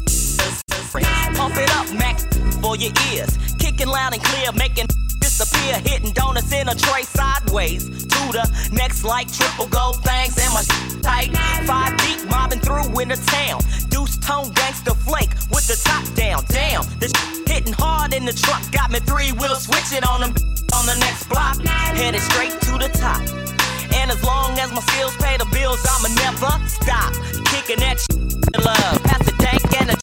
Pump 1.35 1.57
it 1.57 1.71
up, 1.77 1.93
Max, 1.93 2.25
for 2.61 2.77
your 2.77 2.93
ears. 3.13 3.37
Kicking 3.59 3.89
loud 3.89 4.15
and 4.15 4.23
clear, 4.23 4.53
making 4.53 4.87
disappear. 5.37 5.79
Hitting 5.85 6.13
donuts 6.13 6.53
in 6.53 6.69
a 6.69 6.75
tray 6.75 7.03
sideways. 7.03 7.85
To 8.07 8.23
the 8.33 8.69
next 8.73 9.05
like 9.05 9.31
triple 9.33 9.67
gold 9.67 10.03
things 10.03 10.39
and 10.39 10.53
my 10.55 10.63
tight. 11.03 11.37
Five 11.67 11.97
deep 11.99 12.29
mobbing 12.29 12.61
through 12.61 12.99
in 13.01 13.09
the 13.09 13.17
town. 13.17 13.61
Deuce 13.89 14.17
tone 14.19 14.51
gangster 14.53 14.95
flake 14.95 15.31
with 15.51 15.67
the 15.67 15.77
top 15.85 16.05
down. 16.15 16.45
Damn, 16.49 16.85
this 16.99 17.13
hitting 17.47 17.75
hard 17.75 18.15
in 18.15 18.25
the 18.25 18.33
truck. 18.33 18.63
Got 18.73 18.91
me 18.91 19.01
three 19.01 19.33
wheel 19.33 19.57
switching 19.57 20.05
on 20.05 20.21
them 20.21 20.33
on 20.73 20.87
the 20.87 20.97
next 21.01 21.29
block. 21.29 21.61
Headed 21.61 22.21
straight 22.23 22.53
to 22.53 22.73
the 22.79 22.89
top. 22.97 23.21
And 23.95 24.11
as 24.11 24.23
long 24.25 24.59
as 24.59 24.73
my 24.73 24.81
skills 24.81 25.17
pay 25.17 25.37
the 25.37 25.47
bills, 25.53 25.81
I'ma 25.85 26.09
never 26.17 26.53
stop 26.69 27.13
kicking 27.53 27.81
that 27.81 28.01
shit 28.01 28.65
love. 28.65 29.03
Pass 29.05 29.25
the 29.25 29.35
dank 29.39 29.81
and 29.81 29.91
a 29.91 29.96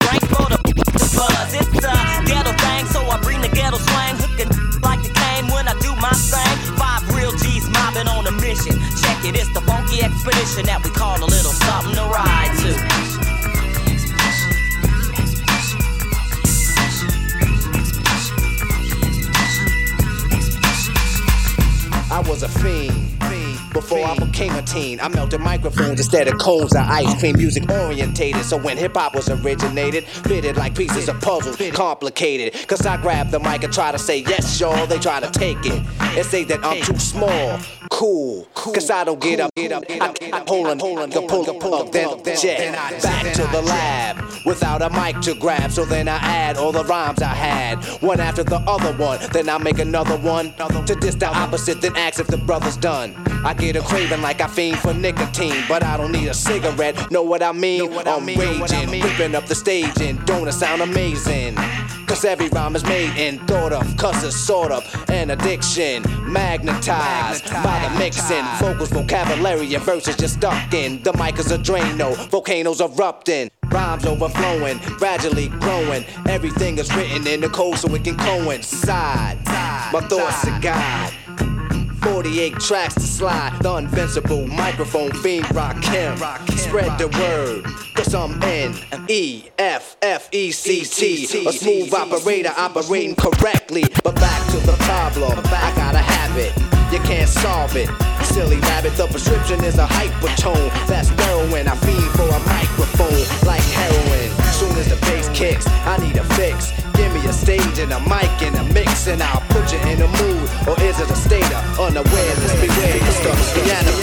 expedition 10.26 10.66
that 10.66 10.82
we 10.84 10.90
call 10.90 11.18
a 11.22 11.26
little 11.26 11.52
something 11.52 11.96
to 11.96 12.04
ride 12.04 12.56
to. 12.60 12.72
I 22.14 22.20
was 22.26 22.44
a 22.44 22.48
fiend. 22.48 23.03
Before 23.74 24.06
I 24.06 24.16
became 24.16 24.54
a 24.54 24.62
teen, 24.62 25.00
I 25.00 25.08
melted 25.08 25.42
microphones 25.42 26.00
instead 26.00 26.28
of 26.28 26.38
cones 26.38 26.76
of 26.76 26.82
ice 26.82 27.20
cream. 27.20 27.36
Music 27.38 27.68
orientated, 27.68 28.46
so 28.46 28.56
when 28.56 28.78
hip 28.78 28.94
hop 28.96 29.16
was 29.16 29.30
originated, 29.30 30.04
fitted 30.04 30.58
like 30.58 30.76
pieces 30.76 31.10
of 31.10 31.20
puzzles, 31.20 31.58
complicated. 31.72 32.68
Cause 32.68 32.86
I 32.86 32.98
grab 32.98 33.32
the 33.32 33.40
mic 33.40 33.64
and 33.64 33.74
try 33.74 33.92
to 33.92 33.98
say 33.98 34.20
yes, 34.20 34.60
y'all. 34.60 34.86
They 34.86 35.00
try 35.00 35.20
to 35.20 35.30
take 35.32 35.66
it 35.66 35.82
and 36.00 36.26
say 36.26 36.44
that 36.44 36.64
I'm 36.64 36.84
too 36.84 37.00
small. 37.00 37.60
Cool, 37.90 38.46
cause 38.54 38.92
I 38.92 39.04
don't 39.04 39.20
get 39.20 39.40
up, 39.40 39.54
get 39.56 39.72
up. 39.72 39.84
I, 39.90 40.14
I 40.32 40.40
pull 40.42 40.68
and 40.68 40.80
pull 40.80 41.00
and 41.00 41.12
pull 41.12 41.44
the 41.44 41.54
plug, 41.54 41.92
then 41.92 42.20
jet 42.40 42.74
back 43.02 43.34
to 43.34 43.42
the 43.48 43.62
lab 43.62 44.24
without 44.46 44.82
a 44.84 44.90
mic 44.92 45.20
to 45.22 45.34
grab. 45.36 45.72
So 45.72 45.84
then 45.84 46.08
I 46.08 46.18
add 46.18 46.58
all 46.58 46.72
the 46.72 46.84
rhymes 46.84 47.22
I 47.22 47.34
had, 47.34 47.84
one 48.04 48.20
after 48.20 48.44
the 48.44 48.58
other 48.68 48.96
one. 48.98 49.20
Then 49.32 49.50
I 49.50 49.58
make 49.58 49.80
another 49.80 50.18
one 50.18 50.54
to 50.86 50.96
diss 51.00 51.16
the 51.16 51.28
opposite, 51.28 51.82
then 51.82 51.96
ask 51.96 52.20
if 52.20 52.28
the 52.28 52.38
brother's 52.38 52.78
done. 52.78 53.33
I 53.46 53.54
get 53.54 53.76
a 53.76 53.82
craving 53.82 54.22
like 54.22 54.40
I 54.40 54.48
fiend 54.48 54.80
for 54.80 54.94
nicotine, 54.94 55.64
but 55.68 55.84
I 55.84 55.98
don't 55.98 56.12
need 56.12 56.28
a 56.28 56.34
cigarette. 56.34 57.12
Know 57.12 57.24
what 57.24 57.44
I 57.44 57.52
mean? 57.52 57.92
I'm 58.08 58.26
raging, 58.26 59.02
ripping 59.02 59.36
up 59.36 59.48
the 59.48 59.56
stage, 59.56 60.00
and 60.00 60.26
don't 60.26 60.48
it 60.48 60.54
sound 60.54 60.82
amazing? 60.82 61.56
Cause 62.08 62.26
every 62.26 62.48
rhyme 62.50 62.76
is 62.76 62.84
made 62.84 63.10
and 63.18 63.42
thought 63.48 63.74
of, 63.74 63.98
cause 63.98 64.24
it's 64.24 64.36
sort 64.36 64.72
of 64.72 64.84
an 65.10 65.32
addiction. 65.32 66.04
Magnetized 66.32 67.52
by 67.64 67.88
the 67.88 68.00
mixing, 68.00 68.44
vocals, 68.60 68.90
vocabulary, 68.90 69.74
and 69.74 69.84
verses 69.84 70.16
just 70.16 70.36
stuck 70.36 70.74
in. 70.74 71.02
The 71.04 71.14
mic 71.14 71.38
is 71.40 71.52
a 71.52 71.58
Drano, 71.58 72.16
volcanoes 72.30 72.82
erupting. 72.82 73.50
Rhymes 73.70 74.06
overflowing, 74.06 74.78
gradually 74.98 75.48
growing. 75.48 76.06
Everything 76.28 76.78
is 76.78 76.94
written 76.96 77.26
in 77.26 77.42
the 77.42 77.50
code 77.50 77.78
so 77.78 77.94
it 77.96 78.04
can 78.04 78.16
coincide. 78.18 79.44
My 79.46 80.06
thoughts 80.08 80.48
are 80.48 80.62
God. 80.62 81.14
48 82.04 82.54
tracks 82.60 82.94
to 82.96 83.02
slide. 83.02 83.58
The 83.62 83.76
invincible 83.78 84.48
microphone 84.48 85.12
fiend 85.12 85.54
rock 85.56 85.82
him. 85.84 86.18
Spread 86.58 86.98
the 86.98 87.08
word. 87.20 87.66
Cause 87.96 88.14
I'm 88.14 88.42
N 88.44 88.76
E 89.08 89.46
F 89.58 89.96
F 90.02 90.30
E 90.32 90.52
C 90.52 90.84
T. 90.84 91.48
A 91.48 91.52
smooth 91.52 91.94
operator 91.94 92.54
operating 92.58 93.16
correctly. 93.16 93.86
But 94.04 94.16
back 94.16 94.46
to 94.52 94.58
the 94.58 94.76
problem. 94.80 95.40
I 95.46 95.74
gotta 95.76 96.00
have 96.00 96.38
it. 96.38 96.56
You 96.92 97.00
can't 97.00 97.30
solve 97.30 97.76
it. 97.76 98.13
Silly 98.34 98.58
rabbit, 98.66 98.98
the 98.98 99.06
prescription 99.06 99.64
is 99.64 99.78
a 99.78 99.86
hypertone. 99.86 100.74
That's 100.90 101.10
heroin. 101.22 101.68
I 101.70 101.78
fiend 101.86 102.10
for 102.18 102.26
a 102.26 102.42
microphone 102.50 103.22
like 103.46 103.62
heroin. 103.62 104.34
Soon 104.50 104.74
as 104.74 104.90
the 104.90 104.98
bass 105.06 105.30
kicks, 105.38 105.70
I 105.86 106.02
need 106.02 106.18
a 106.18 106.26
fix. 106.34 106.74
Give 106.98 107.14
me 107.14 107.22
a 107.30 107.32
stage 107.32 107.78
and 107.78 107.94
a 107.94 108.02
mic 108.10 108.34
and 108.42 108.58
a 108.58 108.66
mix, 108.74 109.06
and 109.06 109.22
I'll 109.22 109.46
put 109.54 109.70
you 109.70 109.78
in 109.86 110.02
a 110.02 110.10
mood. 110.18 110.50
Or 110.66 110.74
is 110.82 110.98
it 110.98 111.14
a 111.14 111.16
state 111.16 111.46
of 111.46 111.62
unawareness? 111.78 112.54
Beware, 112.58 112.98
the 113.06 113.14
stuff's 113.14 113.54
piano. 113.54 113.94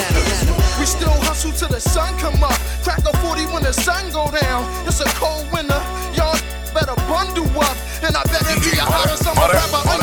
We 0.79 0.87
still 0.87 1.19
hustle 1.27 1.51
till 1.51 1.75
the 1.75 1.81
sun 1.81 2.16
come 2.21 2.38
up. 2.45 2.55
Crack 2.87 3.03
a 3.11 3.16
40 3.27 3.51
when 3.51 3.64
the 3.64 3.75
sun 3.75 4.14
go 4.14 4.31
down. 4.31 4.62
It's 4.87 5.01
a 5.01 5.11
cold 5.19 5.51
winter. 5.51 5.83
Y'all 6.14 6.38
better 6.71 6.95
bundle 7.11 7.51
up. 7.59 7.75
And 8.07 8.14
I 8.14 8.23
bet 8.31 8.47
it 8.47 8.62
be 8.62 8.79
a 8.79 8.87
hotter 8.87 9.19
summer 9.19 9.51
rapper 9.51 9.99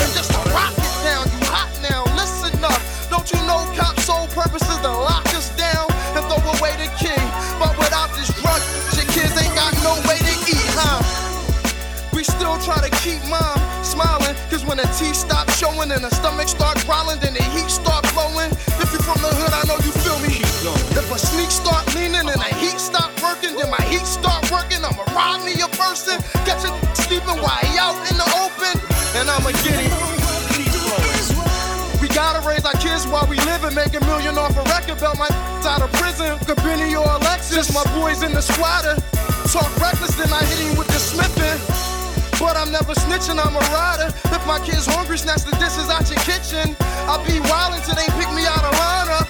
Still 12.58 12.74
try 12.74 12.90
to 12.90 12.96
keep 13.06 13.22
mom 13.30 13.60
smiling. 13.84 14.34
Cause 14.50 14.66
when 14.66 14.78
the 14.78 14.90
teeth 14.98 15.16
stop 15.16 15.50
showing 15.52 15.92
and 15.92 16.02
the 16.02 16.10
stomach 16.10 16.48
start 16.48 16.82
growling, 16.86 17.20
then 17.20 17.34
the 17.34 17.44
heat 17.54 17.70
start 17.70 18.02
blowing. 18.14 18.50
If 18.82 18.90
you 18.94 19.00
from 19.06 19.22
the 19.22 19.30
hood, 19.30 19.54
I 19.54 19.62
know 19.70 19.78
you 19.86 19.94
feel 20.02 20.18
me. 20.26 20.42
If 20.98 21.06
a 21.12 21.20
sneak 21.20 21.52
start 21.52 21.86
leaning 21.94 22.26
and 22.26 22.40
the 22.42 22.52
heat 22.58 22.80
stop 22.82 23.14
working, 23.22 23.54
then 23.54 23.70
my 23.70 23.82
heat 23.86 24.06
start 24.10 24.50
working. 24.50 24.82
I'ma 24.82 25.06
rob 25.14 25.46
me 25.46 25.54
a 25.62 25.70
person, 25.78 26.18
catch 26.50 26.66
it 26.66 26.74
sleeping 26.98 27.38
while 27.46 27.62
he 27.62 27.78
out 27.78 27.94
in 28.10 28.18
the 28.18 28.26
open, 28.42 28.74
and 29.22 29.30
I'ma 29.30 29.54
get 29.62 29.78
him. 29.78 29.94
We 32.02 32.10
gotta 32.10 32.42
raise 32.48 32.66
our 32.66 32.78
kids 32.82 33.06
while 33.06 33.28
we 33.30 33.38
live 33.46 33.70
and 33.70 33.76
make 33.76 33.94
a 33.94 34.02
million 34.06 34.38
off 34.38 34.58
a 34.58 34.66
record 34.74 34.98
belt. 34.98 35.20
My 35.22 35.30
out 35.62 35.86
of 35.86 35.92
prison, 35.94 36.34
Cabrini 36.50 36.98
or 36.98 37.06
Alexis. 37.22 37.70
My 37.70 37.86
boys 37.94 38.24
in 38.24 38.34
the 38.34 38.42
squatter. 38.42 38.98
Talk 39.54 39.70
reckless, 39.78 40.16
then 40.18 40.34
I 40.34 40.42
hit 40.42 40.60
him 40.66 40.78
with 40.78 40.88
the 40.88 40.98
smithing. 40.98 41.97
But 42.40 42.56
I'm 42.56 42.72
never 42.72 42.94
snitching, 42.94 43.40
I'm 43.44 43.56
a 43.56 43.60
rider. 43.74 44.14
If 44.30 44.46
my 44.46 44.60
kid's 44.60 44.86
hungry, 44.86 45.18
snatch 45.18 45.42
the 45.44 45.52
dishes 45.58 45.90
out 45.90 46.08
your 46.10 46.20
kitchen. 46.22 46.76
I'll 47.10 47.24
be 47.26 47.40
wildin' 47.50 47.84
till 47.86 47.96
they 47.96 48.06
pick 48.18 48.32
me 48.34 48.46
out 48.46 48.64
of 48.64 48.74
lineup. 48.78 49.28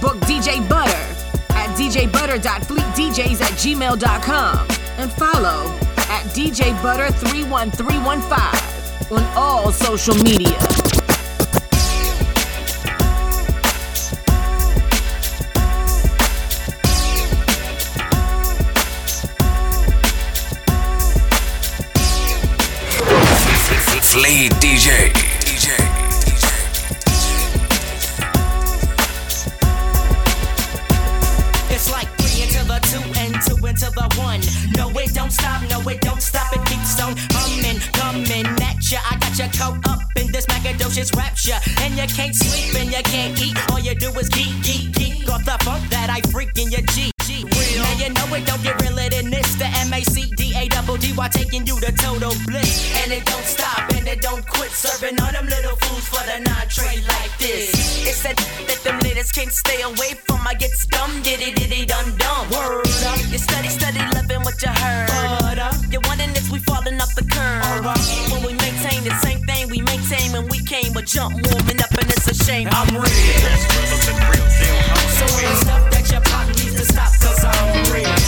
Book 0.00 0.16
DJ 0.28 0.60
Butter 0.68 1.06
at 1.50 1.70
djbutter.fleetdjs 1.76 3.40
at 3.40 3.52
gmail.com 3.52 4.68
and 4.98 5.12
follow 5.12 5.72
at 6.10 6.24
DJ 6.34 6.72
Butter 6.82 7.10
31315 7.12 9.16
on 9.16 9.22
all 9.36 9.72
social 9.72 10.14
media. 10.22 10.79
It 35.88 36.00
don't 36.00 36.22
stop, 36.22 36.52
it 36.52 36.64
keeps 36.66 37.00
on 37.00 37.14
humming, 37.32 37.80
coming 37.92 38.46
at 38.62 38.78
ya. 38.90 38.98
I 39.10 39.16
got 39.18 39.38
your 39.38 39.48
coat 39.48 39.78
up 39.88 40.00
in 40.16 40.30
this 40.32 40.46
macadocious 40.46 41.14
rapture, 41.16 41.58
and 41.82 41.94
you 41.94 42.06
can't 42.08 42.34
sleep 42.34 42.74
and 42.80 42.90
you 42.90 43.02
can't 43.04 43.40
eat. 43.40 43.56
All 43.70 43.78
you 43.78 43.94
do 43.94 44.10
is 44.18 44.28
geek, 44.28 44.62
geek, 44.62 44.92
geek 44.92 45.30
off 45.30 45.44
the 45.44 45.56
funk 45.64 45.88
that 45.90 46.10
I 46.10 46.20
freak 46.30 46.56
in 46.58 46.70
your 46.70 46.82
G. 46.92 47.19
it 48.40 48.46
don't 48.46 48.62
get 48.62 48.80
realer 48.82 49.08
than 49.08 49.30
this. 49.30 49.54
The 49.56 49.68
M 49.84 49.92
A 49.92 50.00
C 50.02 50.30
D 50.36 50.54
A 50.56 50.68
double 50.68 50.96
D 50.96 51.12
Y 51.12 51.28
taking 51.28 51.66
you 51.66 51.78
to 51.80 51.92
total 51.92 52.32
bliss, 52.46 52.88
and 53.02 53.12
it 53.12 53.24
don't 53.24 53.44
stop 53.44 53.90
and 53.92 54.08
it 54.08 54.20
don't 54.22 54.46
quit 54.46 54.70
serving 54.70 55.20
all 55.20 55.32
them 55.32 55.46
little 55.46 55.76
fools 55.76 56.06
for 56.08 56.22
the 56.24 56.40
non-trade 56.40 57.04
like 57.06 57.32
this. 57.38 57.70
It's 58.06 58.22
that 58.22 58.36
that 58.66 58.80
them 58.84 58.98
little 59.00 59.24
can't 59.32 59.52
stay 59.52 59.82
away 59.82 60.16
from. 60.26 60.40
I 60.46 60.54
get 60.54 60.70
scum, 60.70 61.22
diddy 61.22 61.52
diddy 61.52 61.84
dum 61.86 62.16
dum. 62.16 62.48
Word 62.50 62.86
up, 63.04 63.20
you 63.30 63.38
study 63.38 63.68
study 63.68 64.00
loving 64.16 64.42
what 64.42 64.56
you 64.62 64.72
heard. 64.72 65.08
But 65.40 65.58
up, 65.58 65.76
you're 65.90 66.02
wondering 66.08 66.34
if 66.34 66.50
we 66.50 66.58
falling 66.58 67.00
off 67.00 67.14
the 67.14 67.24
curve. 67.24 67.84
When 68.32 68.42
we 68.42 68.54
maintain 68.56 69.04
the 69.04 69.14
same 69.20 69.40
thing 69.44 69.68
we 69.68 69.82
maintain 69.82 70.32
when 70.32 70.48
we 70.48 70.58
came 70.64 70.96
a 70.96 71.02
jump 71.02 71.34
warming 71.34 71.80
up 71.80 71.92
and 71.92 72.08
it's 72.10 72.26
a 72.26 72.34
shame. 72.34 72.68
I'm 72.72 72.94
real. 72.94 73.04
So 75.18 75.26
the 75.26 75.54
stuff 75.60 75.84
that 75.92 76.08
you 76.10 76.20
pop 76.20 76.46
needs 76.48 76.74
to 76.80 76.84
stop 76.84 77.12
cause 77.20 77.44
I'm 77.44 77.92
real. 77.92 78.19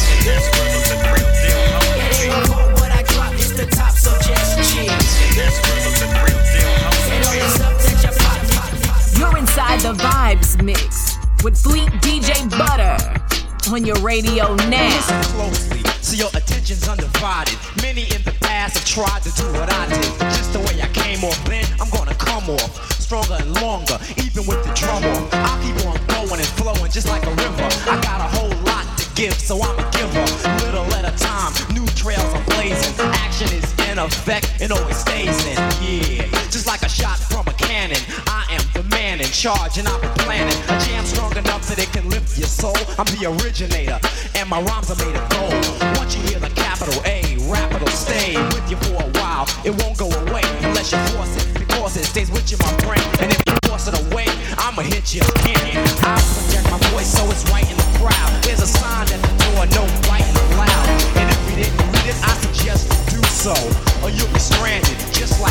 I 9.72 9.78
the 9.78 9.94
Vibes 9.94 10.62
Mix 10.62 11.16
with 11.42 11.56
Fleet 11.56 11.88
DJ 12.04 12.44
Butter 12.50 13.00
on 13.72 13.86
your 13.86 13.96
radio 14.00 14.54
now. 14.68 14.88
Listen 14.92 15.22
closely, 15.32 15.80
so 16.02 16.14
your 16.14 16.28
attention's 16.36 16.86
undivided. 16.86 17.56
Many 17.80 18.02
in 18.14 18.22
the 18.22 18.36
past 18.42 18.76
have 18.76 18.84
tried 18.84 19.22
to 19.22 19.32
do 19.32 19.48
what 19.58 19.72
I 19.72 19.88
did. 19.88 20.12
Just 20.36 20.52
the 20.52 20.60
way 20.60 20.76
I 20.82 20.88
came 20.92 21.24
off 21.24 21.42
then, 21.46 21.64
I'm 21.80 21.88
gonna 21.88 22.14
come 22.14 22.50
off 22.50 23.00
stronger 23.00 23.38
and 23.40 23.54
longer, 23.62 23.98
even 24.18 24.44
with 24.44 24.62
the 24.62 24.72
drum 24.74 25.04
off. 25.04 25.32
I'll 25.32 25.62
keep 25.64 25.76
on 25.86 25.96
going 26.12 26.40
and 26.40 26.52
flowing 26.60 26.90
just 26.92 27.08
like 27.08 27.24
a 27.24 27.30
river. 27.30 27.68
I 27.88 27.98
got 28.04 28.20
a 28.20 28.28
whole 28.36 28.51
give, 29.14 29.34
so 29.34 29.60
I'm 29.60 29.78
a 29.78 29.90
giver. 29.92 30.24
Little 30.64 30.86
at 30.94 31.04
a 31.04 31.14
time, 31.16 31.52
new 31.74 31.86
trails 31.94 32.32
are 32.34 32.44
blazing. 32.44 32.94
Action 33.26 33.48
is 33.52 33.66
in 33.88 33.98
effect 33.98 34.50
and 34.60 34.72
always 34.72 34.96
stays 34.96 35.46
in. 35.46 35.56
Yeah, 35.82 36.28
just 36.50 36.66
like 36.66 36.82
a 36.82 36.88
shot 36.88 37.18
from 37.18 37.46
a 37.46 37.52
cannon. 37.54 38.00
I 38.26 38.46
am 38.50 38.62
the 38.74 38.82
man 38.94 39.20
in 39.20 39.26
charge, 39.26 39.78
and 39.78 39.86
been 40.00 40.14
planning 40.24 40.58
a 40.68 40.76
jam 40.84 41.04
strong 41.04 41.36
enough 41.36 41.66
that 41.68 41.78
it 41.78 41.92
can 41.92 42.08
lift 42.08 42.38
your 42.38 42.48
soul. 42.48 42.76
I'm 42.98 43.06
the 43.18 43.28
originator, 43.28 43.98
and 44.36 44.48
my 44.48 44.60
rhymes 44.62 44.90
are 44.90 44.98
made 45.04 45.16
of 45.16 45.26
gold. 45.30 45.54
Once 45.98 46.16
you 46.16 46.22
hear 46.28 46.40
the 46.40 46.52
capital 46.54 46.96
A, 47.04 47.36
rap 47.50 47.72
it'll 47.74 47.88
stay 47.88 48.36
with 48.54 48.70
you 48.70 48.76
for 48.88 49.02
a 49.02 49.10
while. 49.20 49.46
It 49.64 49.72
won't 49.82 49.98
go 49.98 50.08
away 50.08 50.42
unless 50.64 50.92
you 50.92 50.98
force 51.12 51.36
it, 51.36 51.46
because 51.58 51.96
it 51.96 52.04
stays 52.04 52.30
with 52.30 52.50
you, 52.50 52.58
my 52.58 52.72
brain. 52.84 53.04
And 53.20 53.32
if 53.32 53.42
you 53.46 53.56
force 53.68 53.88
it 53.88 53.96
away, 54.08 54.26
I'ma 54.72 54.88
hit 54.88 55.12
you. 55.12 55.20
I 55.20 56.16
project 56.16 56.64
my 56.72 56.80
voice 56.96 57.12
so 57.12 57.28
it's 57.28 57.44
right 57.52 57.68
in 57.68 57.76
the 57.76 57.88
crowd. 58.00 58.32
There's 58.40 58.64
a 58.64 58.66
sign 58.66 59.04
at 59.04 59.20
the 59.20 59.32
door, 59.44 59.68
no 59.68 59.84
fighting 60.08 60.32
allowed. 60.32 60.88
And 61.20 61.28
if 61.28 61.36
you 61.44 61.56
didn't 61.60 61.76
read 61.92 62.08
it, 62.08 62.16
I 62.24 62.32
suggest 62.40 62.88
you 63.12 63.20
do 63.20 63.22
so, 63.28 63.52
or 64.00 64.08
you'll 64.08 64.32
be 64.32 64.40
stranded, 64.40 64.96
just 65.12 65.41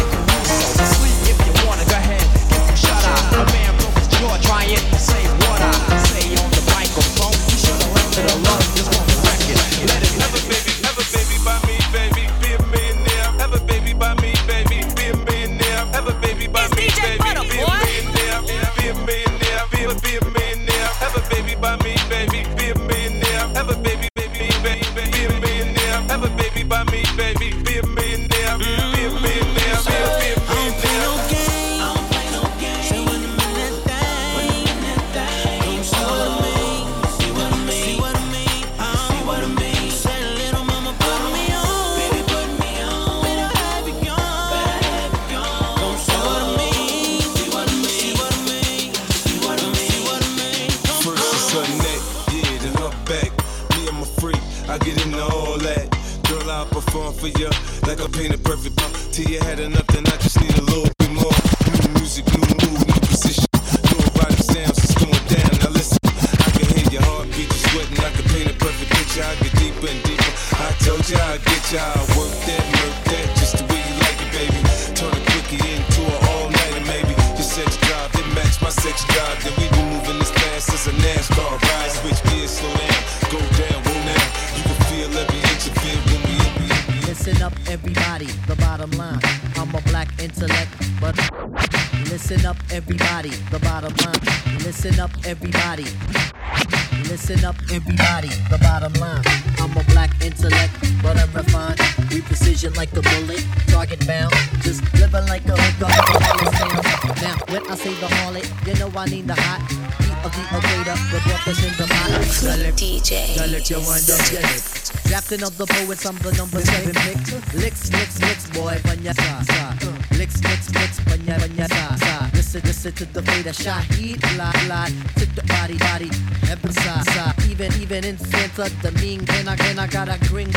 the. 112.42 112.72
DJ. 112.82 113.38
Let 113.52 113.70
your 113.70 113.80
wind 113.80 114.10
up, 114.10 114.20
yes. 114.32 114.90
Captain 115.10 115.44
of 115.44 115.58
the 115.58 115.66
poets, 115.66 116.06
I'm 116.06 116.18
the 116.18 116.32
number 116.34 116.62
seven 116.62 116.94
pick. 116.94 117.18
Licks, 117.54 117.92
licks, 117.92 118.20
licks, 118.22 118.50
boy, 118.50 118.80
panya 118.84 119.14
sa 119.14 119.42
sa. 119.44 119.74
Licks, 120.18 120.42
licks, 120.44 120.70
licks, 120.74 120.98
sa 120.98 121.96
sa. 121.96 122.30
Listen, 122.34 122.62
listen 122.66 122.94
to 122.94 123.06
the 123.06 123.22
fader, 123.22 123.52
Shahid, 123.52 124.22
la 124.38 124.52
la. 124.68 124.86
To 125.20 125.26
the 125.36 125.44
body, 125.46 125.78
body, 125.78 126.10
emphasize. 126.50 127.06
sa. 127.14 127.34
Even, 127.50 127.72
even 127.82 128.04
in 128.04 128.18
Santa 128.18 128.72
Domingue, 128.82 129.30
and 129.38 129.50
I, 129.50 129.56
and 129.70 129.80
I 129.80 129.88
got 129.88 130.10
a 130.10 130.18
gring. 130.28 130.52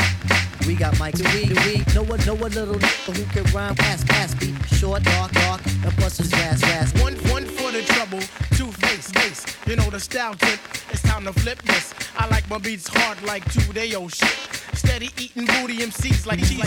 We 0.65 0.73
got 0.73 0.97
Mike, 0.97 1.13
do 1.15 1.23
we, 1.35 1.45
do 1.45 1.53
we 1.61 1.85
know 1.93 2.01
a, 2.11 2.17
know 2.25 2.33
a 2.33 2.49
little 2.49 2.75
nigga 2.75 3.15
who 3.15 3.25
can 3.29 3.53
rhyme 3.53 3.75
fast, 3.75 4.07
fast, 4.07 4.39
beat 4.39 4.55
short, 4.73 5.03
dark, 5.03 5.31
dark, 5.33 5.61
and 5.65 5.95
bust 5.97 6.17
his 6.17 6.31
fast, 6.31 6.65
fast. 6.65 6.99
One, 7.03 7.13
one 7.29 7.45
the 7.75 7.93
trouble, 7.93 8.19
two 8.55 8.71
face, 8.87 9.11
face. 9.11 9.43
You 9.67 9.75
know 9.75 9.89
the 9.89 9.99
style 9.99 10.33
tip. 10.35 10.59
It's 10.91 11.01
time 11.01 11.25
to 11.25 11.33
flip 11.33 11.61
this. 11.63 11.93
I 12.17 12.27
like 12.27 12.49
my 12.49 12.57
beats 12.57 12.87
hard 12.87 13.21
like 13.23 13.43
two 13.51 13.73
day 13.73 13.93
old 13.95 14.13
shit. 14.13 14.37
Steady 14.73 15.09
eating 15.19 15.45
booty 15.45 15.79
MCs 15.79 16.25
like 16.25 16.39
cheese. 16.39 16.63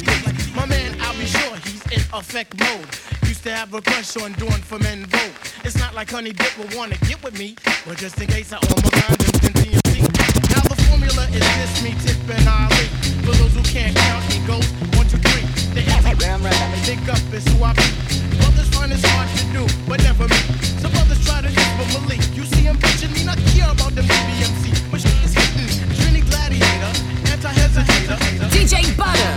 My 0.54 0.66
man, 0.66 0.96
I'll 1.00 1.16
be 1.16 1.24
sure 1.24 1.56
he's 1.64 1.80
in 1.92 2.02
effect 2.12 2.60
mode. 2.60 2.88
Used 3.24 3.42
to 3.44 3.54
have 3.54 3.72
a 3.72 3.80
crush 3.80 4.16
on 4.18 4.32
doing 4.34 4.62
for 4.68 4.78
men 4.80 5.06
vote. 5.06 5.32
It's 5.64 5.78
not 5.78 5.94
like 5.94 6.10
Honey 6.10 6.32
Dip 6.32 6.52
will 6.58 6.76
wanna 6.76 6.96
get 7.08 7.22
with 7.22 7.38
me, 7.38 7.56
but 7.86 7.96
just 7.96 8.20
in 8.20 8.26
case 8.28 8.52
I 8.52 8.56
own 8.56 8.80
my 8.84 8.92
condoms 9.00 9.46
and 9.46 9.54
TNT. 9.56 10.04
Now 10.52 10.60
the 10.68 10.76
formula 10.88 11.24
is 11.32 11.40
this: 11.56 11.82
me, 11.82 11.94
Tip, 12.04 12.20
and 12.36 12.48
Ali. 12.48 12.84
For 13.24 13.32
those 13.40 13.54
who 13.54 13.62
can't 13.62 13.96
count, 13.96 14.24
it 14.28 14.44
goes 14.46 14.68
one, 14.98 15.08
two, 15.08 15.16
three. 15.16 15.44
The 15.72 15.80
Damn 16.18 16.42
right. 16.42 16.54
Pick 16.84 17.00
up 17.08 17.32
is 17.32 17.46
who 17.48 17.64
I 17.64 17.72
be. 17.72 17.88
Brothers 18.36 18.68
find 18.74 18.92
it's 18.92 19.04
hard 19.08 19.28
to 19.38 19.44
do, 19.56 19.64
but 19.88 20.02
never 20.02 20.28
me. 20.28 20.67
Some 20.80 20.92
brothers 20.92 21.20
try 21.24 21.40
to 21.42 21.48
diss 21.48 21.70
but 21.78 21.88
Malik. 22.00 22.20
You 22.36 22.44
see 22.44 22.62
him 22.62 22.76
bitching 22.76 23.12
me, 23.14 23.24
not 23.24 23.38
care 23.54 23.70
about 23.70 23.92
them 23.94 24.04
BBMC. 24.06 24.90
But 24.90 25.00
shit 25.00 25.18
is 25.24 25.34
hitting. 25.34 25.88
Trini 25.98 26.22
Gladiator, 26.28 26.92
anti-hesitator. 27.32 28.16
DJ 28.50 28.96
Butter, 28.96 29.34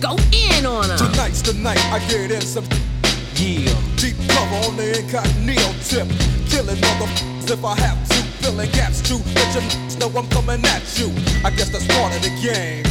go 0.00 0.16
in 0.32 0.66
on 0.66 0.90
him. 0.90 0.98
Tonight's 0.98 1.42
the 1.42 1.54
night 1.54 1.78
I 1.92 1.98
get 2.08 2.30
in 2.30 2.40
some. 2.40 2.64
Yeah. 3.36 3.68
Deep 3.96 4.16
cover 4.28 4.56
on 4.66 4.76
the 4.76 4.98
incognito 5.00 5.72
tip. 5.84 6.08
Killing 6.48 6.76
motherfuckers 6.76 7.50
if 7.50 7.64
I 7.64 7.74
have 7.76 8.08
to. 8.08 8.14
Filling 8.42 8.70
gaps 8.70 9.02
too. 9.02 9.18
Let 9.34 9.52
your 9.54 9.62
n- 9.62 9.98
know 9.98 10.08
I'm 10.18 10.28
coming 10.28 10.64
at 10.64 10.82
you. 10.98 11.12
I 11.44 11.50
guess 11.50 11.68
that's 11.68 11.86
part 11.86 12.16
of 12.16 12.22
the 12.22 12.30
game. 12.40 12.84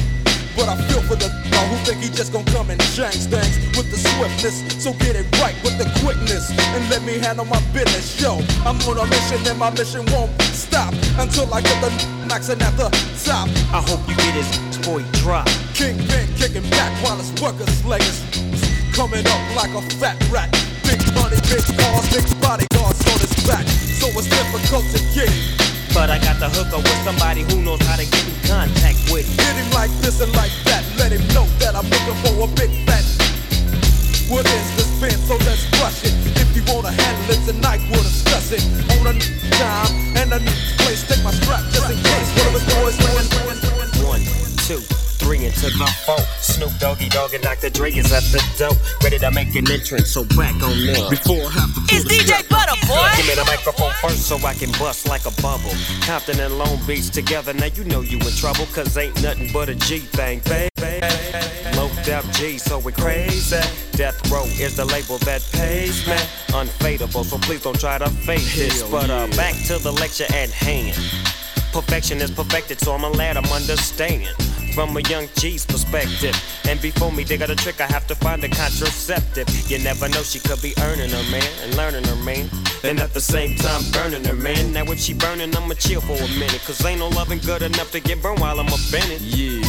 But 0.56 0.70
I 0.70 0.76
feel 0.88 1.02
for 1.02 1.16
the 1.16 1.30
who 1.70 1.78
think 1.86 2.04
he 2.04 2.10
just 2.10 2.32
gonna 2.32 2.50
come 2.52 2.70
and 2.70 2.80
change 2.94 3.28
things 3.28 3.56
with 3.76 3.90
the 3.92 3.98
swiftness. 3.98 4.62
So 4.82 4.94
get 4.94 5.16
it 5.16 5.26
right 5.42 5.56
with 5.64 5.78
the 5.78 5.88
quickness 6.02 6.50
and 6.52 6.90
let 6.90 7.04
me 7.04 7.18
handle 7.18 7.46
my 7.46 7.60
business. 7.74 8.20
Yo, 8.22 8.40
I'm 8.66 8.78
on 8.88 8.98
a 8.98 9.06
mission 9.06 9.42
and 9.48 9.58
my 9.58 9.70
mission 9.72 10.06
won't 10.14 10.32
stop 10.54 10.94
until 11.18 11.52
I 11.54 11.62
get 11.62 11.78
the 11.82 11.90
maxing 12.30 12.62
at 12.62 12.76
the 12.78 12.90
top. 13.26 13.50
I 13.74 13.82
hope 13.82 14.02
you 14.08 14.16
get 14.16 14.34
his 14.38 14.50
boy 14.86 15.04
drop. 15.20 15.48
Kingpin 15.74 16.28
kicking 16.38 16.68
back 16.70 16.92
while 17.04 17.18
his 17.18 17.32
workers 17.42 17.70
slayers 17.82 18.22
coming 18.94 19.26
up 19.26 19.42
like 19.56 19.74
a 19.74 19.82
fat 19.98 20.18
rat. 20.32 20.52
Big 20.86 21.02
money, 21.18 21.38
big 21.50 21.66
cars, 21.78 22.06
big 22.14 22.26
bodyguards 22.42 23.02
on 23.10 23.18
his 23.20 23.34
back, 23.48 23.66
so 24.00 24.08
it's 24.14 24.30
difficult 24.30 24.86
to 24.94 25.00
get. 25.18 25.75
But 25.96 26.12
I 26.12 26.20
got 26.20 26.38
the 26.44 26.52
hooker 26.52 26.76
with 26.76 27.00
somebody 27.08 27.48
who 27.48 27.64
knows 27.64 27.80
how 27.88 27.96
to 27.96 28.04
get 28.04 28.28
in 28.28 28.36
contact 28.44 29.00
with. 29.08 29.24
Hit 29.40 29.56
him 29.56 29.72
like 29.72 29.90
this 30.04 30.20
and 30.20 30.28
like 30.36 30.52
that. 30.68 30.84
Let 31.00 31.16
him 31.16 31.24
know 31.32 31.48
that 31.64 31.72
I'm 31.72 31.88
looking 31.88 32.20
for 32.20 32.36
a 32.44 32.48
big 32.52 32.70
fat. 32.84 33.08
What 34.28 34.44
is 34.44 34.68
this 34.76 34.92
been? 35.00 35.16
So 35.24 35.40
let's 35.48 35.64
rush 35.80 36.04
it. 36.04 36.12
If 36.36 36.52
you 36.52 36.64
wanna 36.68 36.92
handle 36.92 37.32
it 37.32 37.42
tonight, 37.48 37.80
we'll 37.90 38.04
discuss 38.04 38.52
it. 38.52 38.64
On 39.00 39.08
a 39.08 39.16
time 39.56 39.96
and 40.20 40.36
a 40.36 40.40
place, 40.84 40.95
Snoop 47.06 47.14
Doggy 47.14 47.32
Dogg 47.32 47.34
and 47.34 47.44
Dr. 47.44 47.70
Dre 47.70 47.92
is 47.92 48.12
at 48.12 48.24
the 48.32 48.42
door, 48.58 48.72
ready 49.04 49.20
to 49.20 49.32
make 49.32 49.56
an 49.56 49.70
entrance. 49.72 50.12
So 50.12 50.24
back 50.36 50.54
on 50.64 50.86
them. 50.86 51.10
Before 51.10 51.50
half 51.50 51.74
the 51.76 51.82
It's 51.92 52.06
DJ 52.06 52.48
Butter, 52.50 52.76
boy. 52.88 53.10
Give 53.18 53.28
me 53.28 53.36
the 53.36 53.46
microphone 53.46 53.92
first 54.02 54.28
so 54.28 54.38
I 54.46 54.54
can 54.54 54.72
bust 54.80 55.08
like 55.08 55.26
a 55.26 55.42
bubble. 55.42 55.74
Compton 56.02 56.40
and 56.40 56.58
Long 56.58 56.80
Beach 56.88 57.10
together, 57.10 57.54
now 57.54 57.66
you 57.68 57.84
know 57.86 58.02
you 58.02 58.18
in 58.18 58.34
trouble, 58.36 58.66
cause 58.74 58.98
ain't 58.98 59.22
nothing 59.22 59.52
but 59.54 59.70
a 59.70 59.76
G 59.76 60.00
thing, 60.00 60.42
baby. 60.46 60.70
Low 61.76 61.90
up 62.14 62.26
G, 62.34 62.58
so 62.58 62.80
we 62.80 62.92
crazy. 62.92 63.58
Death 63.94 64.32
Row 64.32 64.46
is 64.46 64.78
the 64.78 64.86
label 64.86 65.18
that 65.20 65.42
pays 65.52 66.08
me. 66.08 66.16
Unfadable, 66.58 67.24
so 67.26 67.38
please 67.40 67.64
don't 67.64 67.80
try 67.80 67.98
to 67.98 68.10
fake 68.10 68.46
this. 68.56 68.82
Hell 68.82 68.92
But 68.92 69.10
uh, 69.10 69.28
yeah. 69.30 69.36
back 69.38 69.56
to 69.68 69.78
the 69.80 69.92
lecture 69.92 70.26
at 70.34 70.50
hand. 70.50 70.96
Perfection 71.72 72.20
is 72.22 72.32
perfected, 72.32 72.80
so 72.80 72.94
I'ma 72.94 73.10
let 73.10 73.36
'em 73.36 73.46
understand. 73.46 74.28
From 74.76 74.98
a 74.98 75.02
young 75.10 75.30
G's 75.36 75.66
perspective. 75.66 76.36
And 76.68 76.82
before 76.82 77.10
me 77.10 77.24
they 77.24 77.38
got 77.38 77.50
a 77.50 77.56
trick, 77.56 77.80
I 77.80 77.86
have 77.86 78.06
to 78.08 78.16
find 78.16 78.44
a 78.44 78.50
contraceptive. 78.50 79.48
You 79.72 79.80
never 79.80 80.10
know, 80.10 80.22
she 80.22 80.40
could 80.40 80.62
be 80.62 80.74
earning 80.82 81.12
her 81.12 81.32
man 81.32 81.50
and 81.64 81.78
learning 81.78 82.04
her 82.04 82.16
man. 82.18 82.50
And 82.84 83.00
at 83.00 83.14
the 83.14 83.22
same 83.22 83.56
time, 83.56 83.82
burning 83.94 84.26
her 84.26 84.36
man. 84.36 84.74
Now, 84.74 84.84
if 84.92 85.00
she 85.00 85.14
burning, 85.14 85.56
I'ma 85.56 85.76
chill 85.76 86.02
for 86.02 86.18
a 86.18 86.28
minute. 86.38 86.62
Cause 86.66 86.84
ain't 86.86 87.00
no 87.00 87.08
loving 87.08 87.40
good 87.40 87.62
enough 87.62 87.92
to 87.92 88.02
get 88.02 88.22
burned 88.22 88.42
while 88.42 88.60
I'm 88.60 88.68
in 88.68 89.12
it. 89.12 89.22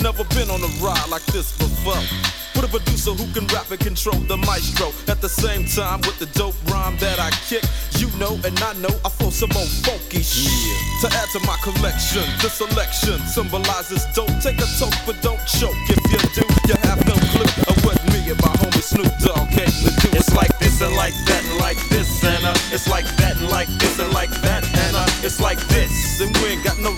Never 0.00 0.24
been 0.36 0.50
on 0.50 0.60
a 0.60 0.70
ride 0.84 1.08
like 1.08 1.24
this 1.26 1.56
before. 1.56 1.96
With 2.54 2.64
a 2.64 2.68
producer 2.68 3.12
who 3.12 3.24
can 3.32 3.46
rap 3.48 3.70
and 3.70 3.80
control 3.80 4.16
the 4.28 4.36
maestro. 4.36 4.92
At 5.08 5.20
the 5.20 5.28
same 5.28 5.64
time, 5.64 6.00
with 6.02 6.18
the 6.18 6.26
dope 6.38 6.56
rhyme 6.70 6.96
that 6.98 7.18
I 7.18 7.30
kick, 7.48 7.64
you 8.00 8.08
know 8.18 8.38
and 8.44 8.56
I 8.60 8.72
know 8.80 8.92
I 9.04 9.08
flow 9.08 9.30
some 9.30 9.52
old 9.56 9.68
funky 9.84 10.22
shit. 10.22 10.52
To 11.04 11.08
add 11.16 11.28
to 11.32 11.40
my 11.44 11.56
collection, 11.64 12.24
the 12.40 12.48
selection 12.48 13.18
symbolizes 13.28 14.04
dope. 14.14 14.32
Take 14.40 14.60
a 14.60 14.68
toke, 14.80 14.96
but 15.04 15.20
don't 15.22 15.40
choke. 15.48 15.76
If 15.88 16.00
you 16.12 16.20
do, 16.32 16.44
you 16.68 16.76
have 16.88 17.00
no 17.08 17.16
clue 17.32 17.52
of 17.68 17.76
what 17.84 18.00
me 18.12 18.24
and 18.28 18.40
my 18.40 18.52
homie 18.60 18.84
Snoop 18.84 19.12
Dogg 19.20 19.48
came 19.52 19.72
to 19.84 19.90
do. 20.00 20.08
It's 20.16 20.32
like 20.34 20.52
this 20.58 20.80
and 20.80 20.94
like 20.96 21.16
that 21.28 21.44
and 21.44 21.58
like 21.60 21.80
this 21.88 22.24
and 22.24 22.44
uh, 22.44 22.54
it's 22.72 22.88
like 22.88 23.04
that 23.16 23.36
and 23.36 23.48
like 23.48 23.68
this 23.80 23.98
and 23.98 24.12
like 24.12 24.30
that 24.44 24.64
and 24.64 24.96
uh, 24.96 25.26
it's 25.26 25.40
like 25.40 25.60
this 25.68 26.20
and 26.20 26.34
we 26.38 26.56
ain't 26.56 26.64
got 26.64 26.78
no 26.78 26.92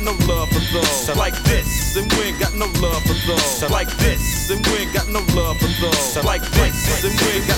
got 0.00 0.16
no 0.18 0.34
love 0.34 0.48
for 0.48 0.60
those. 0.72 1.16
Like 1.16 1.36
this 1.44 1.96
and 1.96 2.10
we 2.14 2.32
ain't 2.32 2.40
got 2.40 2.54
no 2.54 2.66
love 2.80 3.02
for 3.02 3.14
those. 3.26 3.70
Like 3.70 3.90
this 3.98 4.50
and 4.50 4.64
we 4.68 4.84
ain't 4.84 4.94
got 4.94 5.08
no 5.08 5.20
love 5.34 5.58
for 5.58 5.68
those. 5.80 6.24
Like 6.24 6.42
this 6.42 7.04
and 7.04 7.14
we 7.20 7.40
ain't 7.40 7.48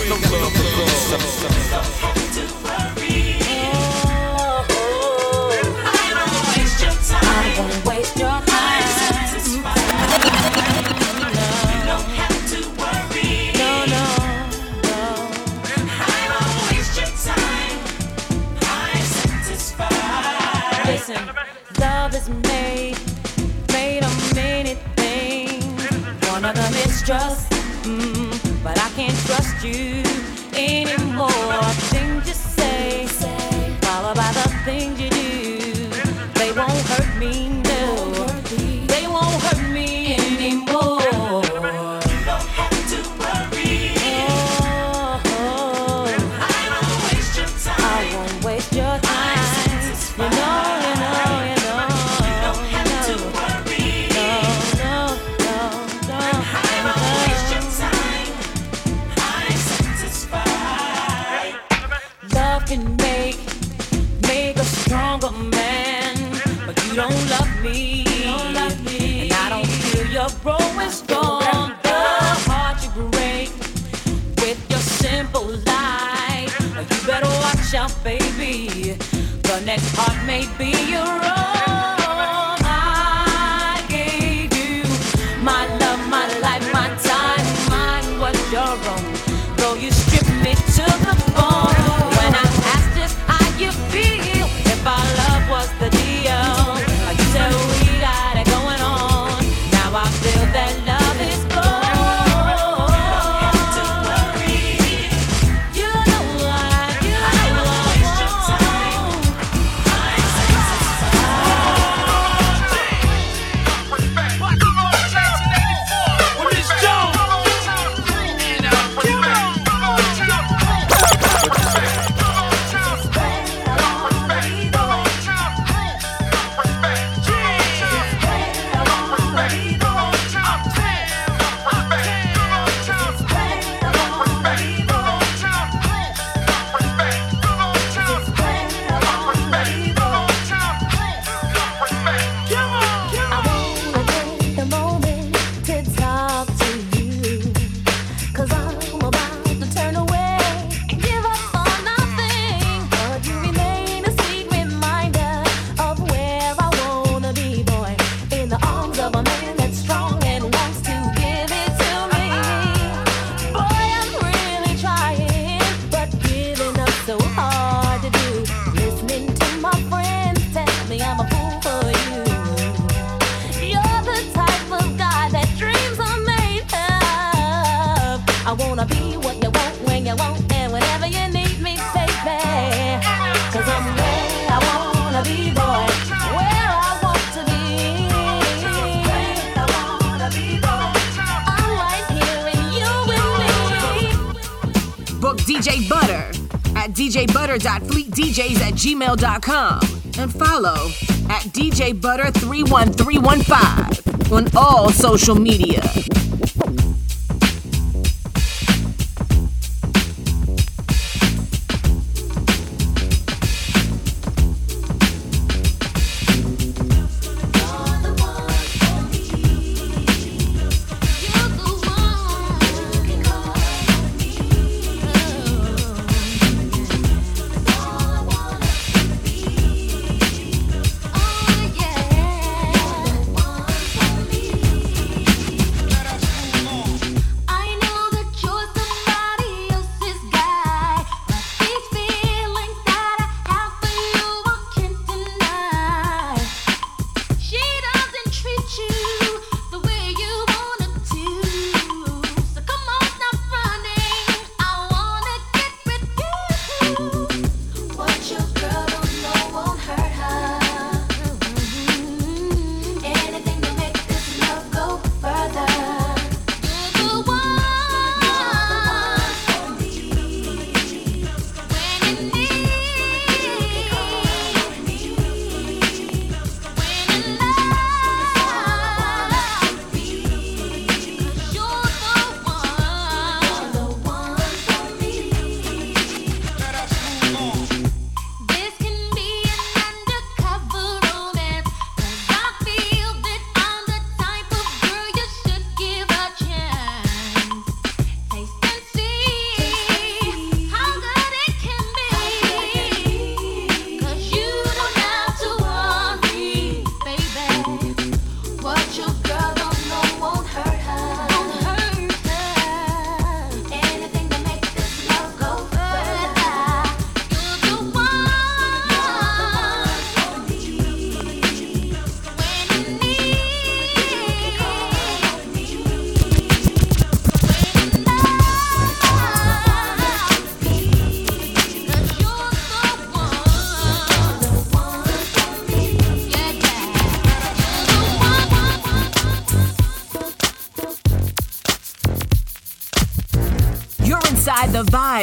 gmail.com 199.17 199.81
and 200.19 200.33
follow 200.33 200.89
at 201.31 201.43
DJ 201.53 201.99
Butter 201.99 202.31
31315 202.31 204.33
on 204.33 204.49
all 204.57 204.91
social 204.91 205.35
media. 205.35 205.83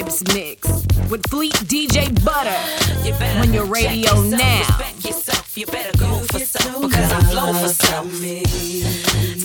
Vibes 0.10 0.34
mix 0.34 0.68
with 1.10 1.22
Fleet 1.30 1.54
DJ 1.54 2.10
Butter 2.26 2.50
you 3.06 3.14
on 3.40 3.54
your 3.54 3.66
radio 3.66 3.94
yourself, 3.94 4.26
now. 4.26 5.08
Yourself, 5.08 5.58
you 5.58 5.66
better 5.68 5.98
go 5.98 6.20
for 6.32 6.40
some 6.40 6.82
because 6.82 7.12
I'm 7.12 7.24
flow 7.26 7.54
for 7.54 7.70
some. 7.70 8.08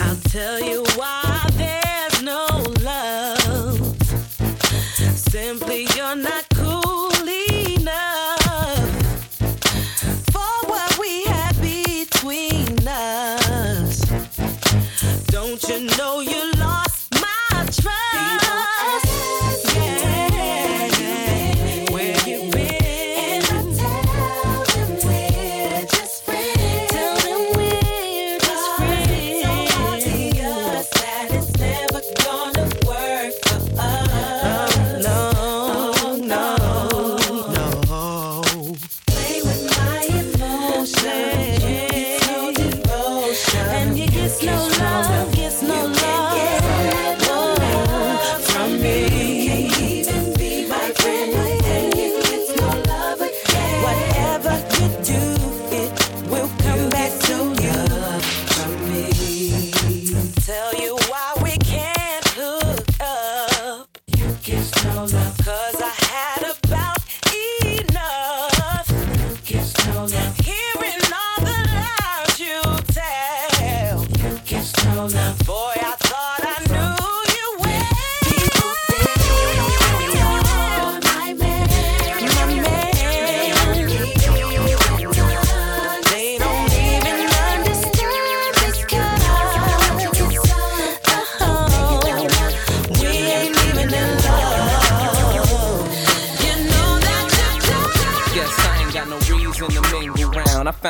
I'll 0.03 0.17
tell 0.31 0.61
you 0.61 0.85
why. 0.97 1.24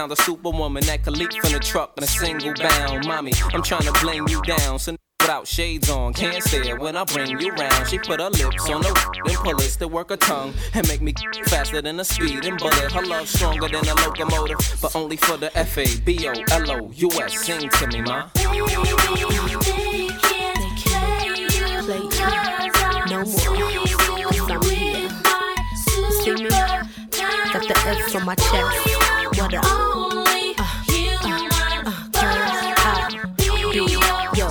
The 0.09 0.17
superwoman 0.17 0.85
that 0.85 1.03
could 1.03 1.17
leap 1.17 1.33
from 1.33 1.53
the 1.53 1.59
truck 1.59 1.95
in 1.97 2.05
a 2.05 2.07
single 2.07 2.53
bound. 2.55 3.07
Mommy, 3.07 3.33
I'm 3.53 3.63
trying 3.63 3.83
to 3.83 3.93
blame 4.01 4.29
you 4.29 4.43
down. 4.43 4.79
So 4.79 4.97
without 5.25 5.49
shades 5.49 5.89
on. 5.89 6.13
Can't 6.13 6.43
say 6.43 6.69
it 6.69 6.79
when 6.79 6.97
I 6.97 7.05
bring 7.05 7.41
you 7.41 7.51
round. 7.53 7.89
She 7.89 7.99
put 7.99 8.21
her 8.21 8.29
lips 8.29 8.69
on 8.69 8.83
the 8.83 8.93
then 9.25 9.37
pull 9.37 9.59
it 9.59 9.71
to 9.79 9.89
work 9.89 10.11
her 10.11 10.19
tongue 10.19 10.53
and 10.75 10.87
make 10.87 11.01
me 11.01 11.15
faster 11.47 11.81
than 11.81 11.99
a 11.99 12.05
speeding 12.05 12.59
bullet. 12.59 12.93
Her 12.93 13.07
love 13.07 13.27
stronger 13.27 13.67
than 13.67 13.89
a 13.89 13.95
locomotive, 13.95 14.59
but 14.83 14.95
only 14.95 15.17
for 15.17 15.39
the 15.39 15.51
F 15.57 15.79
A 15.79 15.87
B 16.01 16.29
O 16.29 16.33
L 16.51 16.71
O 16.71 16.91
U 16.95 17.11
S. 17.13 17.41
Sing 17.41 17.71
to 17.71 17.87
me, 17.87 18.03
ma. 18.03 18.29
No 23.09 23.25
more. 23.25 23.55
Got 27.53 27.69
the 27.69 27.75
F 27.87 28.15
on 28.17 28.25
my 28.27 28.35
chest. 28.35 29.04
What 29.45 29.53
up? 29.53 29.65
Uh, 29.67 29.69
uh, 30.57 31.29
uh, 32.15 32.49
be 33.37 33.45
yo. 34.39 34.49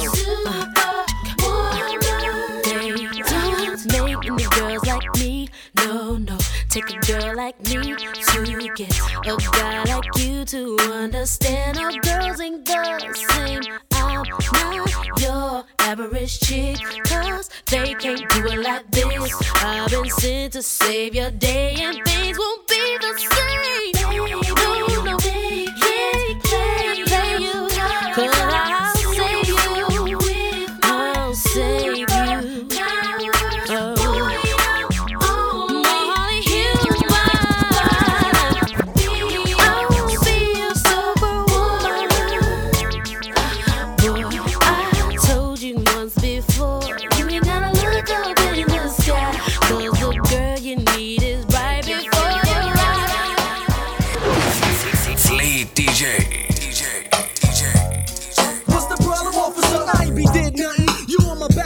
They 2.61 2.93
don't 2.93 3.87
make 3.91 4.23
any 4.23 4.45
girls 4.49 4.85
like 4.85 5.15
me. 5.17 5.49
No, 5.77 6.17
no. 6.17 6.37
Take 6.69 6.91
a 6.91 6.99
girl 7.07 7.35
like 7.35 7.59
me 7.61 7.95
to 7.95 8.73
get 8.75 8.95
a 9.25 9.35
guy 9.51 9.83
like 9.83 10.15
you 10.15 10.45
to 10.45 10.77
understand. 10.91 11.79
All 11.79 11.97
girls 11.97 12.39
ain't 12.39 12.63
the 12.63 13.15
same. 13.15 13.63
I'm 13.93 14.23
not 14.23 15.19
your 15.19 15.65
average 15.79 16.39
chick, 16.39 16.77
cause 17.05 17.49
they 17.65 17.95
can't 17.95 18.29
do 18.29 18.45
it 18.45 18.59
like 18.59 18.91
this. 18.91 19.33
I've 19.55 19.89
been 19.89 20.07
sent 20.11 20.53
to 20.53 20.61
save 20.61 21.15
your 21.15 21.31
day, 21.31 21.77
and 21.79 21.99
things 22.05 22.37
won't 22.37 22.67
be 22.67 22.97
the 23.01 23.17
same. 23.17 23.92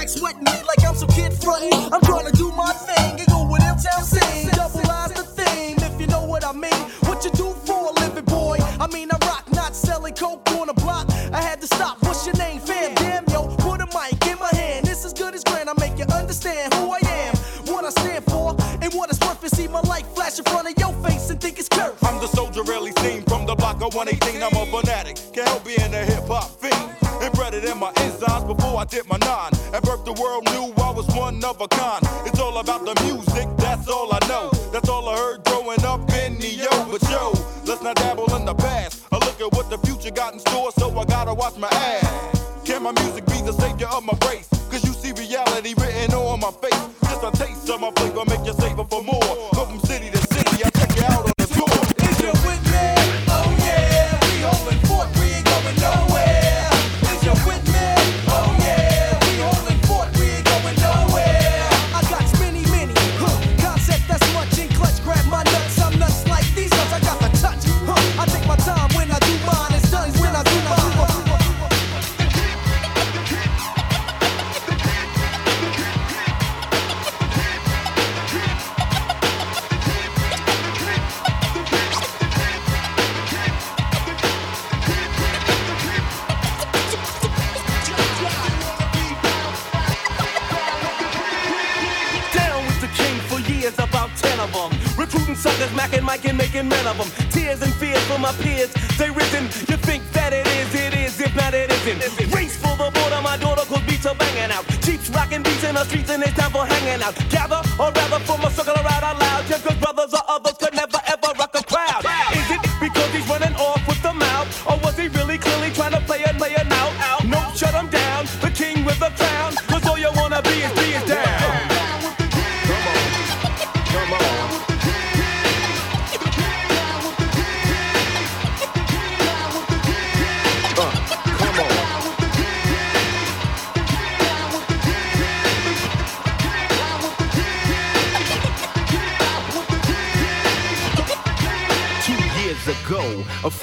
Sweating 0.08 0.44
me 0.44 0.52
like 0.68 0.88
I'm 0.88 0.96
some 0.96 1.10
kid 1.10 1.34
frontin'. 1.34 1.94
I'm 1.94 2.02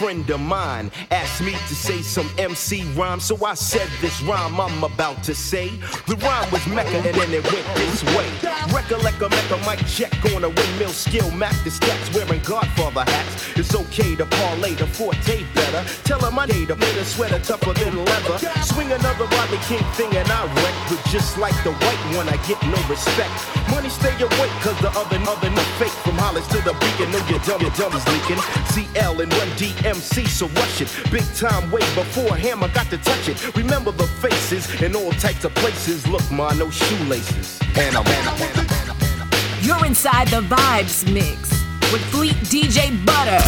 friend 0.04 0.28
of 0.28 0.40
mine 0.40 0.90
asked 1.12 1.40
me 1.40 1.52
to 1.52 1.74
say 1.74 2.02
some 2.02 2.28
MC 2.36 2.82
rhyme, 2.92 3.18
so 3.18 3.42
I 3.42 3.54
said 3.54 3.88
this 4.02 4.20
rhyme 4.20 4.60
I'm 4.60 4.84
about 4.84 5.22
to 5.22 5.34
say. 5.34 5.70
The 6.06 6.16
rhyme 6.16 6.50
was 6.50 6.66
Mecca 6.66 6.96
and 6.96 7.16
then 7.16 7.32
it 7.32 7.42
went 7.50 7.66
this 7.74 8.04
way. 8.14 8.28
Recollect 8.70 9.22
a 9.22 9.30
Mecca 9.30 9.56
mic 9.64 9.78
check 9.86 10.12
on 10.34 10.44
a 10.44 10.50
windmill 10.50 10.90
skill, 10.90 11.30
Mac 11.30 11.54
the 11.64 11.70
wearing 12.14 12.42
Godfather 12.42 13.10
hats. 13.10 13.43
It's 13.56 13.72
okay 13.72 14.16
to 14.16 14.26
parlay 14.26 14.74
the 14.74 14.86
forte 14.86 15.44
better. 15.54 15.82
Tell 16.02 16.18
him 16.18 16.38
I 16.38 16.46
need 16.46 16.70
a 16.70 16.74
of 16.74 17.06
sweater 17.06 17.38
tougher 17.38 17.72
than 17.72 18.04
leather. 18.04 18.38
Swing 18.66 18.90
another 18.90 19.26
Rodney 19.26 19.58
King 19.70 19.84
thing 19.94 20.10
and 20.16 20.28
I 20.28 20.42
wreck, 20.58 20.74
but 20.90 20.98
just 21.10 21.38
like 21.38 21.54
the 21.62 21.70
white 21.70 22.16
one, 22.16 22.28
I 22.28 22.36
get 22.48 22.60
no 22.66 22.78
respect. 22.90 23.30
Money 23.70 23.88
stay 23.88 24.14
awake, 24.18 24.54
cause 24.58 24.78
the 24.80 24.90
other, 24.90 25.18
other 25.22 25.50
no 25.50 25.62
fake. 25.78 25.94
From 26.02 26.18
Hollis 26.18 26.46
to 26.48 26.58
the 26.66 26.74
beacon, 26.82 27.12
know 27.12 27.22
your 27.30 27.38
dumb, 27.46 27.60
your 27.60 27.70
dumb 27.78 27.94
is 27.94 28.04
leaking. 28.10 28.42
CL 28.74 29.20
and 29.20 29.30
1DMC, 29.30 30.26
so 30.26 30.48
rush 30.48 30.80
it. 30.80 30.90
Big 31.12 31.24
time 31.36 31.70
way 31.70 31.86
before 31.94 32.36
Hammer 32.36 32.68
got 32.74 32.90
to 32.90 32.98
touch 32.98 33.28
it. 33.28 33.38
Remember 33.54 33.92
the 33.92 34.08
faces 34.18 34.66
in 34.82 34.96
all 34.96 35.12
types 35.12 35.44
of 35.44 35.54
places. 35.54 36.08
Look, 36.08 36.28
ma, 36.32 36.52
no 36.54 36.70
shoelaces. 36.70 37.60
And 37.76 37.96
I'm, 37.96 38.04
and 38.04 38.28
I'm, 38.28 38.42
and 38.58 38.90
I'm 38.90 39.30
You're 39.62 39.86
inside 39.86 40.26
the 40.28 40.40
Vibes 40.42 41.06
Mix 41.12 41.53
with 41.94 42.04
Fleet 42.06 42.34
DJ 42.50 42.90
Butter 43.06 43.38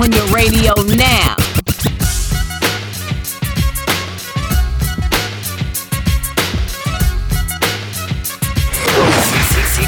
on 0.00 0.12
your 0.12 0.26
radio 0.28 0.74
now. 0.94 1.34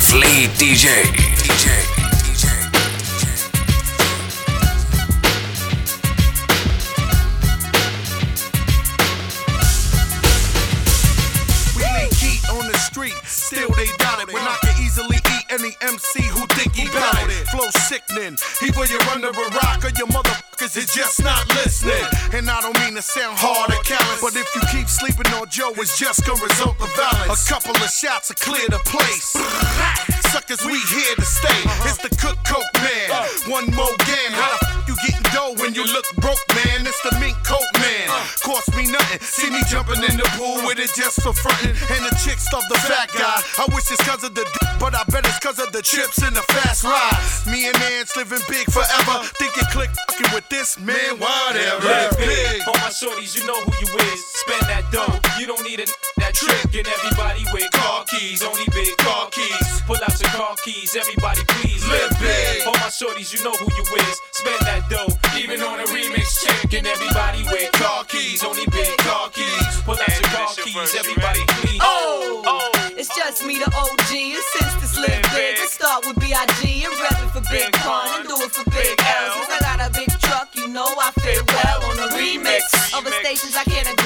Fleet 0.01 0.51
DJ. 0.59 1.05
DJ. 1.45 1.95
Sound 23.17 23.39
hard 23.39 23.71
or 23.73 23.83
callous, 23.83 24.21
but 24.21 24.37
if 24.37 24.49
you 24.55 24.61
keep 24.69 24.89
sleeping 24.89 25.27
on 25.33 25.49
Joe, 25.49 25.73
it's 25.77 25.99
just 25.99 26.27
gonna 26.27 26.43
result 26.43 26.77
of 26.81 26.91
violence. 26.97 27.49
A 27.49 27.49
couple 27.49 27.73
of 27.73 27.91
shots 27.91 28.29
to 28.29 28.35
clear 28.35 28.69
the 28.69 28.81
place. 28.85 30.16
Suckers, 30.37 30.61
we 30.68 30.76
here 30.93 31.16
to 31.16 31.24
stay. 31.24 31.49
Uh-huh. 31.64 31.89
It's 31.89 31.97
the 32.05 32.12
cook 32.20 32.37
coke 32.45 32.68
man. 32.84 33.09
Uh. 33.09 33.24
One 33.49 33.72
more 33.72 33.97
game. 34.05 34.37
How 34.37 34.53
the 34.53 34.61
f- 34.68 34.84
you 34.84 34.95
getting 35.09 35.24
dough 35.32 35.57
when 35.57 35.72
you 35.72 35.80
look 35.89 36.05
broke, 36.20 36.45
man? 36.53 36.84
It's 36.84 37.01
the 37.01 37.16
mink 37.16 37.41
coat 37.41 37.64
man. 37.80 38.12
Uh. 38.12 38.20
Cost 38.45 38.68
me 38.76 38.84
nothing. 38.84 39.16
See 39.24 39.49
me 39.49 39.64
jumping 39.72 40.05
in 40.05 40.20
the 40.20 40.28
pool 40.37 40.61
with 40.68 40.76
it 40.76 40.93
just 40.93 41.24
for 41.24 41.32
frontin'. 41.32 41.72
Mm-hmm. 41.72 41.89
And 41.97 42.03
the 42.05 42.12
chick 42.20 42.37
stuff 42.37 42.68
the 42.68 42.76
fat 42.84 43.09
guy. 43.16 43.41
I 43.57 43.64
wish 43.72 43.89
it's 43.89 43.97
cause 44.05 44.28
of 44.28 44.37
the 44.37 44.45
d- 44.45 44.76
but 44.76 44.93
I 44.93 45.09
bet 45.09 45.24
it's 45.24 45.41
cause 45.41 45.57
of 45.57 45.72
the 45.72 45.80
chips 45.80 46.20
and 46.20 46.37
the 46.37 46.45
fast 46.53 46.84
ride. 46.84 47.16
Me 47.49 47.72
and 47.72 47.76
Nance 47.80 48.12
living 48.12 48.45
big 48.45 48.68
forever. 48.68 49.24
Think 49.41 49.57
you 49.57 49.64
click 49.72 49.89
fucking 50.12 50.37
with 50.37 50.45
this 50.53 50.76
man, 50.76 51.16
whatever. 51.16 51.80
Live 51.89 52.12
big. 52.20 52.61
All 52.68 52.76
my 52.84 52.93
shorties, 52.93 53.32
you 53.32 53.49
know 53.49 53.57
who 53.64 53.72
you 53.72 53.89
is. 54.12 54.20
Spend 54.45 54.68
that 54.68 54.84
dough. 54.93 55.16
You 55.41 55.49
don't 55.49 55.64
need 55.64 55.80
a 55.80 55.89
n- 55.89 55.97
that 56.20 56.37
trick. 56.37 56.61
And 56.76 56.84
everybody 56.84 57.49
with 57.57 57.72
car 57.72 58.05
keys, 58.05 58.45
only 58.45 58.68
big 58.76 58.93
car 59.01 59.32
keys. 59.32 59.66
Pull 59.87 60.03
out 60.03 60.18
your 60.18 60.30
car 60.34 60.57
keys, 60.64 60.97
everybody 60.97 61.43
please. 61.47 61.87
Live 61.87 62.11
big. 62.18 62.66
All 62.66 62.74
my 62.82 62.91
shorties, 62.91 63.30
you 63.30 63.39
know 63.45 63.55
who 63.55 63.70
you 63.70 63.87
is. 64.03 64.18
Spend 64.32 64.61
that 64.66 64.91
dough. 64.91 65.14
Even 65.39 65.62
on 65.62 65.78
a 65.78 65.87
remix 65.95 66.43
check. 66.43 66.74
And 66.74 66.87
everybody 66.87 67.47
with 67.47 67.70
car 67.78 68.03
keys, 68.05 68.43
only 68.43 68.66
big 68.74 68.99
car 69.07 69.30
keys. 69.30 69.82
Pull 69.87 69.95
out 69.95 70.11
your 70.11 70.30
car 70.34 70.51
keys, 70.59 70.91
everybody 70.99 71.39
please. 71.62 71.78
Oh, 71.82 72.70
it's 72.99 73.14
just 73.14 73.47
me, 73.47 73.62
the 73.62 73.70
OG. 73.70 74.11
And 74.11 74.43
since 74.59 74.74
this 74.82 74.99
live 74.99 75.22
big, 75.30 75.55
let's 75.62 75.74
start 75.78 76.03
with 76.03 76.18
B.I.G. 76.18 76.66
and 76.82 76.95
reppin' 76.99 77.30
for 77.30 77.45
Big 77.47 77.70
Pun 77.78 78.11
and 78.18 78.26
do 78.26 78.34
it 78.43 78.51
for 78.51 78.66
Big 78.70 78.99
L. 78.99 79.39
Since 79.39 79.55
I 79.55 79.61
got 79.62 79.78
a 79.87 79.91
big 79.95 80.11
truck, 80.18 80.51
you 80.57 80.66
know 80.66 80.91
I 80.99 81.14
fit 81.22 81.47
well 81.47 81.78
on 81.95 81.97
a 82.03 82.09
remix. 82.18 82.66
Other 82.91 83.14
stations 83.22 83.55
I 83.55 83.62
can't 83.62 83.87
agree 83.87 84.05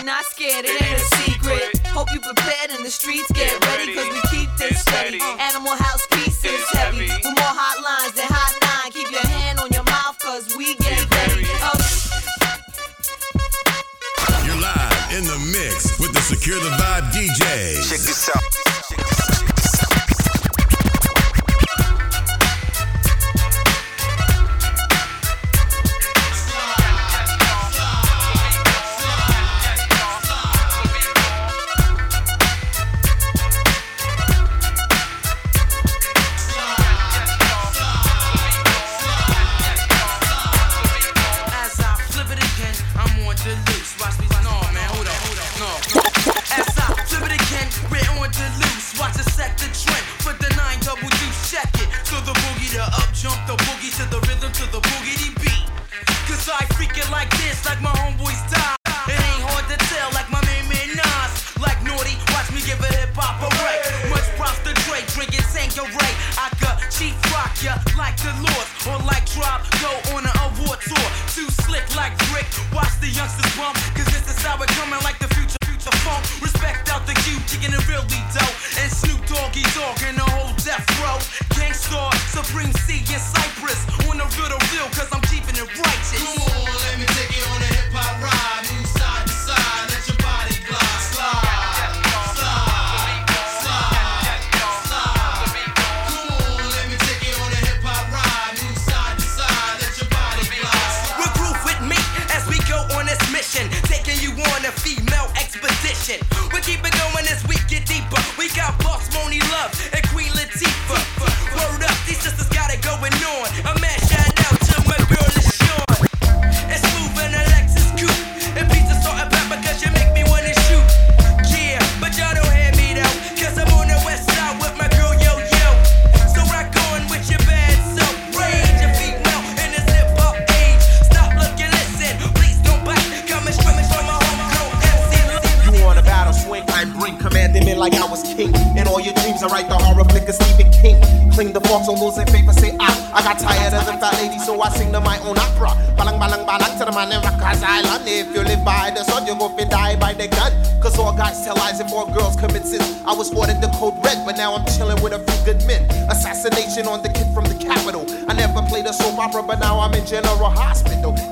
we 0.00 0.06
not 0.06 0.24
scared, 0.24 0.64
it 0.64 0.82
ain't 0.82 0.96
a 0.96 1.04
secret. 1.16 1.86
Hope 1.88 2.08
you 2.12 2.20
prepared 2.20 2.70
in 2.76 2.82
the 2.82 2.90
streets, 2.90 3.30
get 3.32 3.52
ready, 3.66 3.94
cause 3.94 4.08
we 4.08 4.20
keep 4.30 4.48
this 4.56 4.80
steady. 4.80 5.20
Uh, 5.20 5.36
Animal 5.36 5.76
House 5.76 6.06
pieces 6.12 6.64
heavy. 6.72 7.08
With 7.08 7.24
more 7.24 7.52
hotlines 7.52 8.14
than 8.14 8.26
hot 8.28 8.54
nine. 8.62 8.92
Keep 8.92 9.10
your 9.10 9.26
hand 9.26 9.58
on 9.58 9.68
your 9.70 9.84
mouth, 9.84 10.18
cause 10.20 10.56
we 10.56 10.74
get 10.76 11.04
ready. 11.10 11.44
Oh, 11.60 11.76
You're 14.46 14.60
live 14.60 15.12
in 15.12 15.24
the 15.24 15.38
mix 15.52 15.98
with 15.98 16.12
the 16.14 16.20
Secure 16.20 16.60
the 16.60 16.70
Vibe 16.70 17.12
DJs. 17.12 17.90
Check 17.90 18.00
this 18.00 18.30
out. 18.34 19.49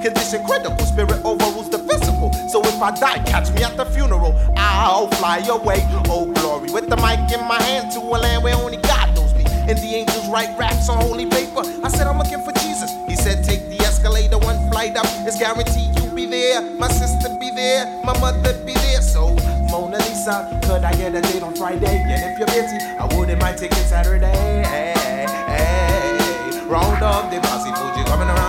Condition 0.02 0.44
critical, 0.44 0.78
spirit 0.86 1.24
overrules 1.24 1.68
the 1.70 1.78
physical. 1.78 2.32
So 2.48 2.62
if 2.62 2.80
I 2.80 2.92
die, 2.92 3.18
catch 3.24 3.50
me 3.52 3.64
at 3.64 3.76
the 3.76 3.84
funeral. 3.84 4.32
I'll 4.56 5.08
fly 5.18 5.38
away, 5.48 5.80
oh 6.06 6.30
glory. 6.34 6.70
With 6.70 6.88
the 6.88 6.96
mic 6.96 7.18
in 7.32 7.44
my 7.46 7.60
hand 7.62 7.90
to 7.92 8.00
a 8.00 8.16
land 8.16 8.44
where 8.44 8.54
only 8.54 8.76
God 8.76 9.14
knows 9.16 9.34
me. 9.34 9.44
And 9.68 9.76
the 9.78 9.96
angels 9.96 10.28
write 10.28 10.56
raps 10.56 10.88
on 10.88 10.98
holy 10.98 11.26
paper. 11.26 11.62
I 11.82 11.88
said, 11.88 12.06
I'm 12.06 12.16
looking 12.16 12.40
for 12.42 12.52
Jesus. 12.52 12.90
He 13.08 13.16
said, 13.16 13.44
Take 13.44 13.68
the 13.68 13.84
escalator, 13.84 14.38
one 14.38 14.70
flight 14.70 14.96
up. 14.96 15.06
It's 15.26 15.36
guaranteed 15.38 15.98
you'll 15.98 16.14
be 16.14 16.26
there. 16.26 16.62
My 16.78 16.88
sister 16.88 17.28
be 17.38 17.50
there, 17.50 18.00
my 18.04 18.16
mother 18.20 18.54
be 18.64 18.74
there. 18.74 19.02
So, 19.02 19.34
Mona 19.70 19.98
Lisa, 19.98 20.60
could 20.62 20.84
I 20.84 20.94
get 20.94 21.14
a 21.14 21.20
date 21.20 21.42
on 21.42 21.56
Friday? 21.56 21.86
And 21.86 22.22
if 22.32 22.38
you're 22.38 22.46
busy, 22.46 22.78
I 22.98 23.04
wouldn't 23.16 23.40
mind 23.40 23.58
taking 23.58 23.84
Saturday. 23.84 24.62
Hey, 24.62 25.26
hey, 25.48 26.66
round 26.66 27.02
up 27.02 27.30
the 27.32 27.40
posse 27.40 27.72
Fuji 27.74 28.08
coming 28.08 28.28
around 28.28 28.47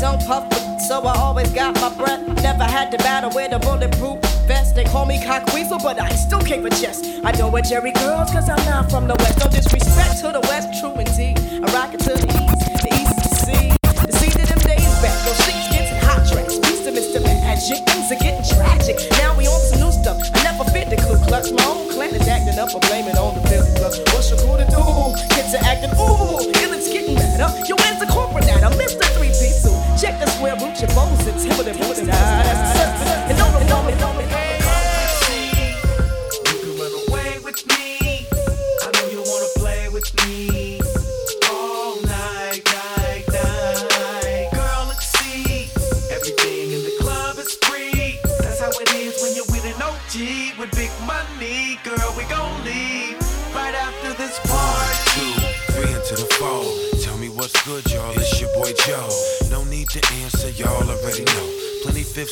don't 0.00 0.24
puff, 0.26 0.46
so 0.80 1.02
I 1.02 1.16
always 1.18 1.50
got 1.50 1.74
my 1.80 1.92
breath. 1.96 2.22
Never 2.42 2.64
had 2.64 2.90
to 2.92 2.98
battle 2.98 3.30
with 3.34 3.52
a 3.52 3.58
bulletproof 3.58 4.20
vest. 4.46 4.74
They 4.74 4.84
call 4.84 5.06
me 5.06 5.22
cock 5.24 5.52
weasel, 5.52 5.78
but 5.82 6.00
I 6.00 6.10
still 6.10 6.40
kick 6.40 6.62
with 6.62 6.80
chest. 6.80 7.04
I 7.24 7.32
know 7.32 7.48
what 7.48 7.64
Jerry 7.64 7.92
girls, 7.92 8.30
cause 8.30 8.48
I'm 8.48 8.64
not 8.66 8.90
from 8.90 9.08
the 9.08 9.16
west. 9.16 9.38
No 9.40 9.50
disrespect 9.50 10.20
to 10.20 10.32
the 10.32 10.40
west, 10.40 10.68
true 10.80 10.94
indeed. 10.94 11.38
I 11.64 11.66
rock 11.74 11.94
it 11.94 12.00
to 12.00 12.14
the 12.14 12.28
east, 12.30 12.82
the 12.82 12.90
east 12.94 13.16
to 13.22 13.28
sea. 13.34 13.68
The 14.06 14.12
sea 14.12 14.30
to 14.30 14.46
them 14.46 14.58
days 14.62 14.94
back, 15.02 15.18
no 15.26 15.32
sheets 15.42 15.68
getting 15.74 15.98
hot 16.06 16.22
tracks. 16.30 16.54
Used 16.54 16.84
to 16.84 16.92
Mr. 16.92 17.22
Magic, 17.22 17.82
things 17.88 18.12
are 18.12 18.22
getting 18.22 18.44
tragic. 18.46 18.96
Now 19.18 19.36
we 19.36 19.46
on 19.46 19.60
some 19.60 19.80
new 19.80 19.90
stuff. 19.90 20.18
I 20.34 20.42
never 20.44 20.64
fit 20.70 20.90
the 20.90 20.96
Klux. 20.96 21.50
My 21.50 21.64
own 21.64 21.77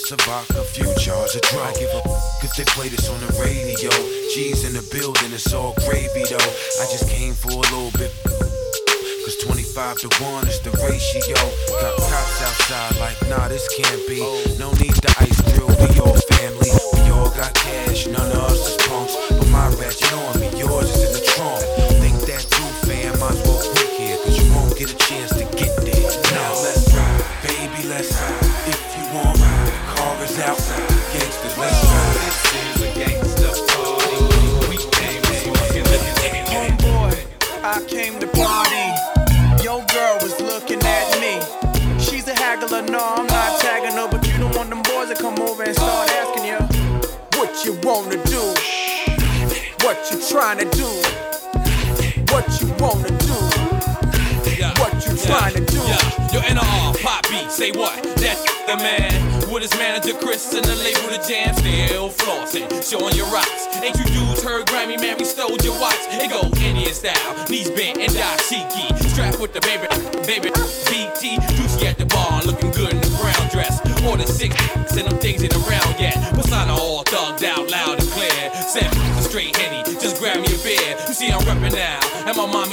shots 0.06 0.12
of 0.12 0.26
vodka, 0.26 0.60
a 0.60 0.64
few 0.64 0.86
jars 1.02 1.34
of 1.34 1.42
dry. 1.42 1.72
give 1.74 1.90
they 2.56 2.64
play 2.64 2.88
this 2.88 3.08
on 3.08 3.18
the 3.20 3.30
radio. 3.42 3.90
G's 4.30 4.62
in 4.64 4.72
the 4.72 4.84
building, 4.92 5.32
it's 5.32 5.52
all 5.52 5.74
gravy 5.86 6.22
though. 6.30 6.52
I 6.78 6.84
just 6.90 7.08
came 7.10 7.34
for 7.34 7.50
a 7.50 7.66
little 7.74 7.90
bit. 7.98 8.12
Cause 9.24 9.36
25 9.42 10.06
to 10.06 10.08
1 10.22 10.46
is 10.46 10.60
the 10.60 10.70
ratio. 10.86 11.34
Got 11.80 11.98
cops 11.98 12.38
outside 12.42 12.94
like, 13.02 13.18
nah, 13.28 13.48
this 13.48 13.66
can't 13.74 14.02
be. 14.06 14.22
No 14.58 14.70
need 14.78 14.94
to 14.94 15.10
ice 15.18 15.40
drill. 15.50 15.66
we 15.66 15.98
all 15.98 16.14
family. 16.38 16.70
We 17.02 17.10
all 17.10 17.30
got 17.34 17.54
cash, 17.54 18.06
none 18.06 18.30
of 18.30 18.46
us 18.46 18.62
is 18.62 18.76
punks. 18.86 19.14
But 19.30 19.48
my 19.50 19.66
ratchet 19.74 20.12
on 20.12 20.38
me, 20.38 20.55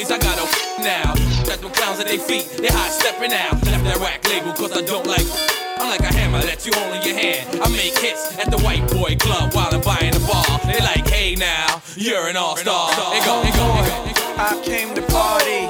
ladies, 0.04 0.12
I 0.12 0.18
got 0.20 0.38
a 0.40 0.46
now. 0.84 1.14
Got 1.46 1.60
them 1.62 1.72
clowns 1.72 2.00
at 2.00 2.08
their 2.08 2.20
feet, 2.20 2.50
they 2.60 2.68
hot 2.68 2.92
stepping 2.92 3.34
out. 3.34 3.54
Left 3.66 3.84
that 3.84 3.98
rack 4.00 4.28
label, 4.28 4.54
cause 4.54 4.72
I 4.74 4.82
don't 4.82 5.06
like. 5.08 5.26
I'm 5.78 5.90
like 5.90 6.02
a 6.02 6.14
hammer 6.14 6.40
that 6.42 6.66
you 6.66 6.72
hold 6.76 6.96
in 6.96 7.02
your 7.04 7.18
hand. 7.18 7.60
I 7.62 7.68
make 7.70 7.98
hits 7.98 8.38
at 8.40 8.50
the 8.50 8.58
white 8.60 8.88
boy 8.92 9.18
club 9.18 9.54
while 9.54 9.74
I'm 9.74 9.82
buying 9.82 10.16
a 10.16 10.20
bar. 10.20 10.46
They 10.64 10.80
like, 10.80 11.08
hey 11.08 11.36
now, 11.36 11.82
you're 11.96 12.28
an 12.28 12.38
all 12.38 12.56
star. 12.56 12.90
They 13.12 13.20
go, 13.26 13.44
they 13.44 13.52
go, 13.52 13.68
they 14.06 14.14
go. 14.14 14.24
I 14.40 14.56
came 14.64 14.96
to 14.96 15.02
party. 15.12 15.68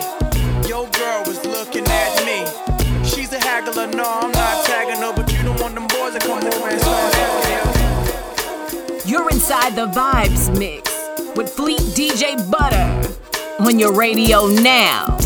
Your 0.70 0.88
girl 0.92 1.24
was 1.26 1.44
looking 1.46 1.88
at 1.88 2.14
me. 2.28 2.46
She's 3.04 3.32
a 3.34 3.40
haggler, 3.40 3.88
no, 3.88 4.04
I'm 4.06 4.32
not 4.32 4.66
tagging 4.66 5.02
her, 5.02 5.14
but 5.16 5.32
you 5.34 5.42
don't 5.44 5.60
want 5.60 5.74
them 5.76 5.88
boys 5.88 6.14
to 6.14 6.20
come 6.20 6.44
over 6.44 6.68
and 6.70 6.80
start 6.80 7.16
You're 9.06 9.30
inside 9.32 9.76
the 9.76 9.88
vibes 9.88 10.56
mix 10.58 10.92
with 11.36 11.50
Fleet 11.50 11.82
DJ 11.98 12.38
Butter 12.52 12.93
on 13.74 13.80
your 13.80 13.92
radio 13.92 14.46
now. 14.46 15.23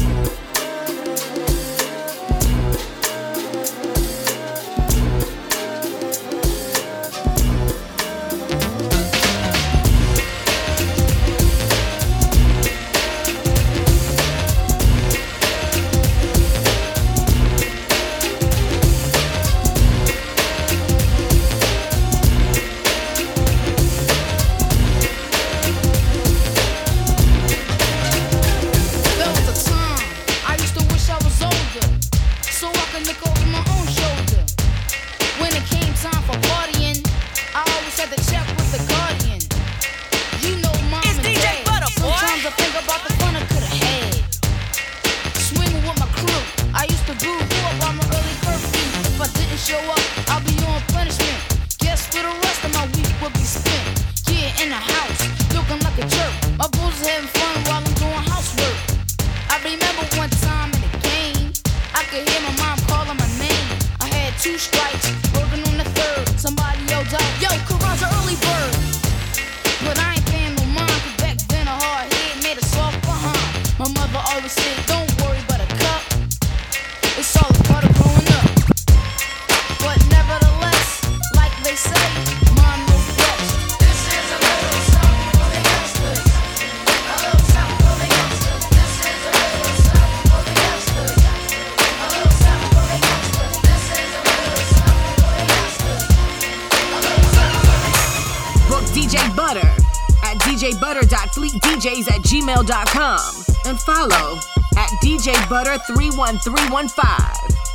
Butter 105.58 105.80
31315 105.88 107.01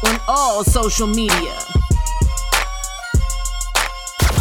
on 0.07 0.20
all 0.28 0.62
social 0.62 1.09
media. 1.09 1.59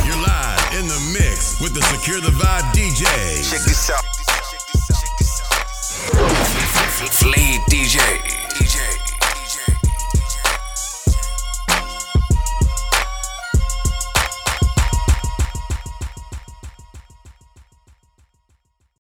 You're 0.06 0.22
live 0.22 0.76
in 0.78 0.88
the 0.88 1.02
mix 1.12 1.60
with 1.60 1.74
the 1.74 1.82
Secure 1.82 2.22
the 2.22 2.30
Vibe 2.38 2.72
DJ. 2.72 3.04
Check 3.50 3.62
this 3.62 3.90
out. 3.90 4.04
Check 4.04 4.62
this 4.72 4.88
Check 5.02 5.18
this 5.18 5.42
out. 5.42 5.66
Fleet 7.10 7.62
DJ. 7.68 8.41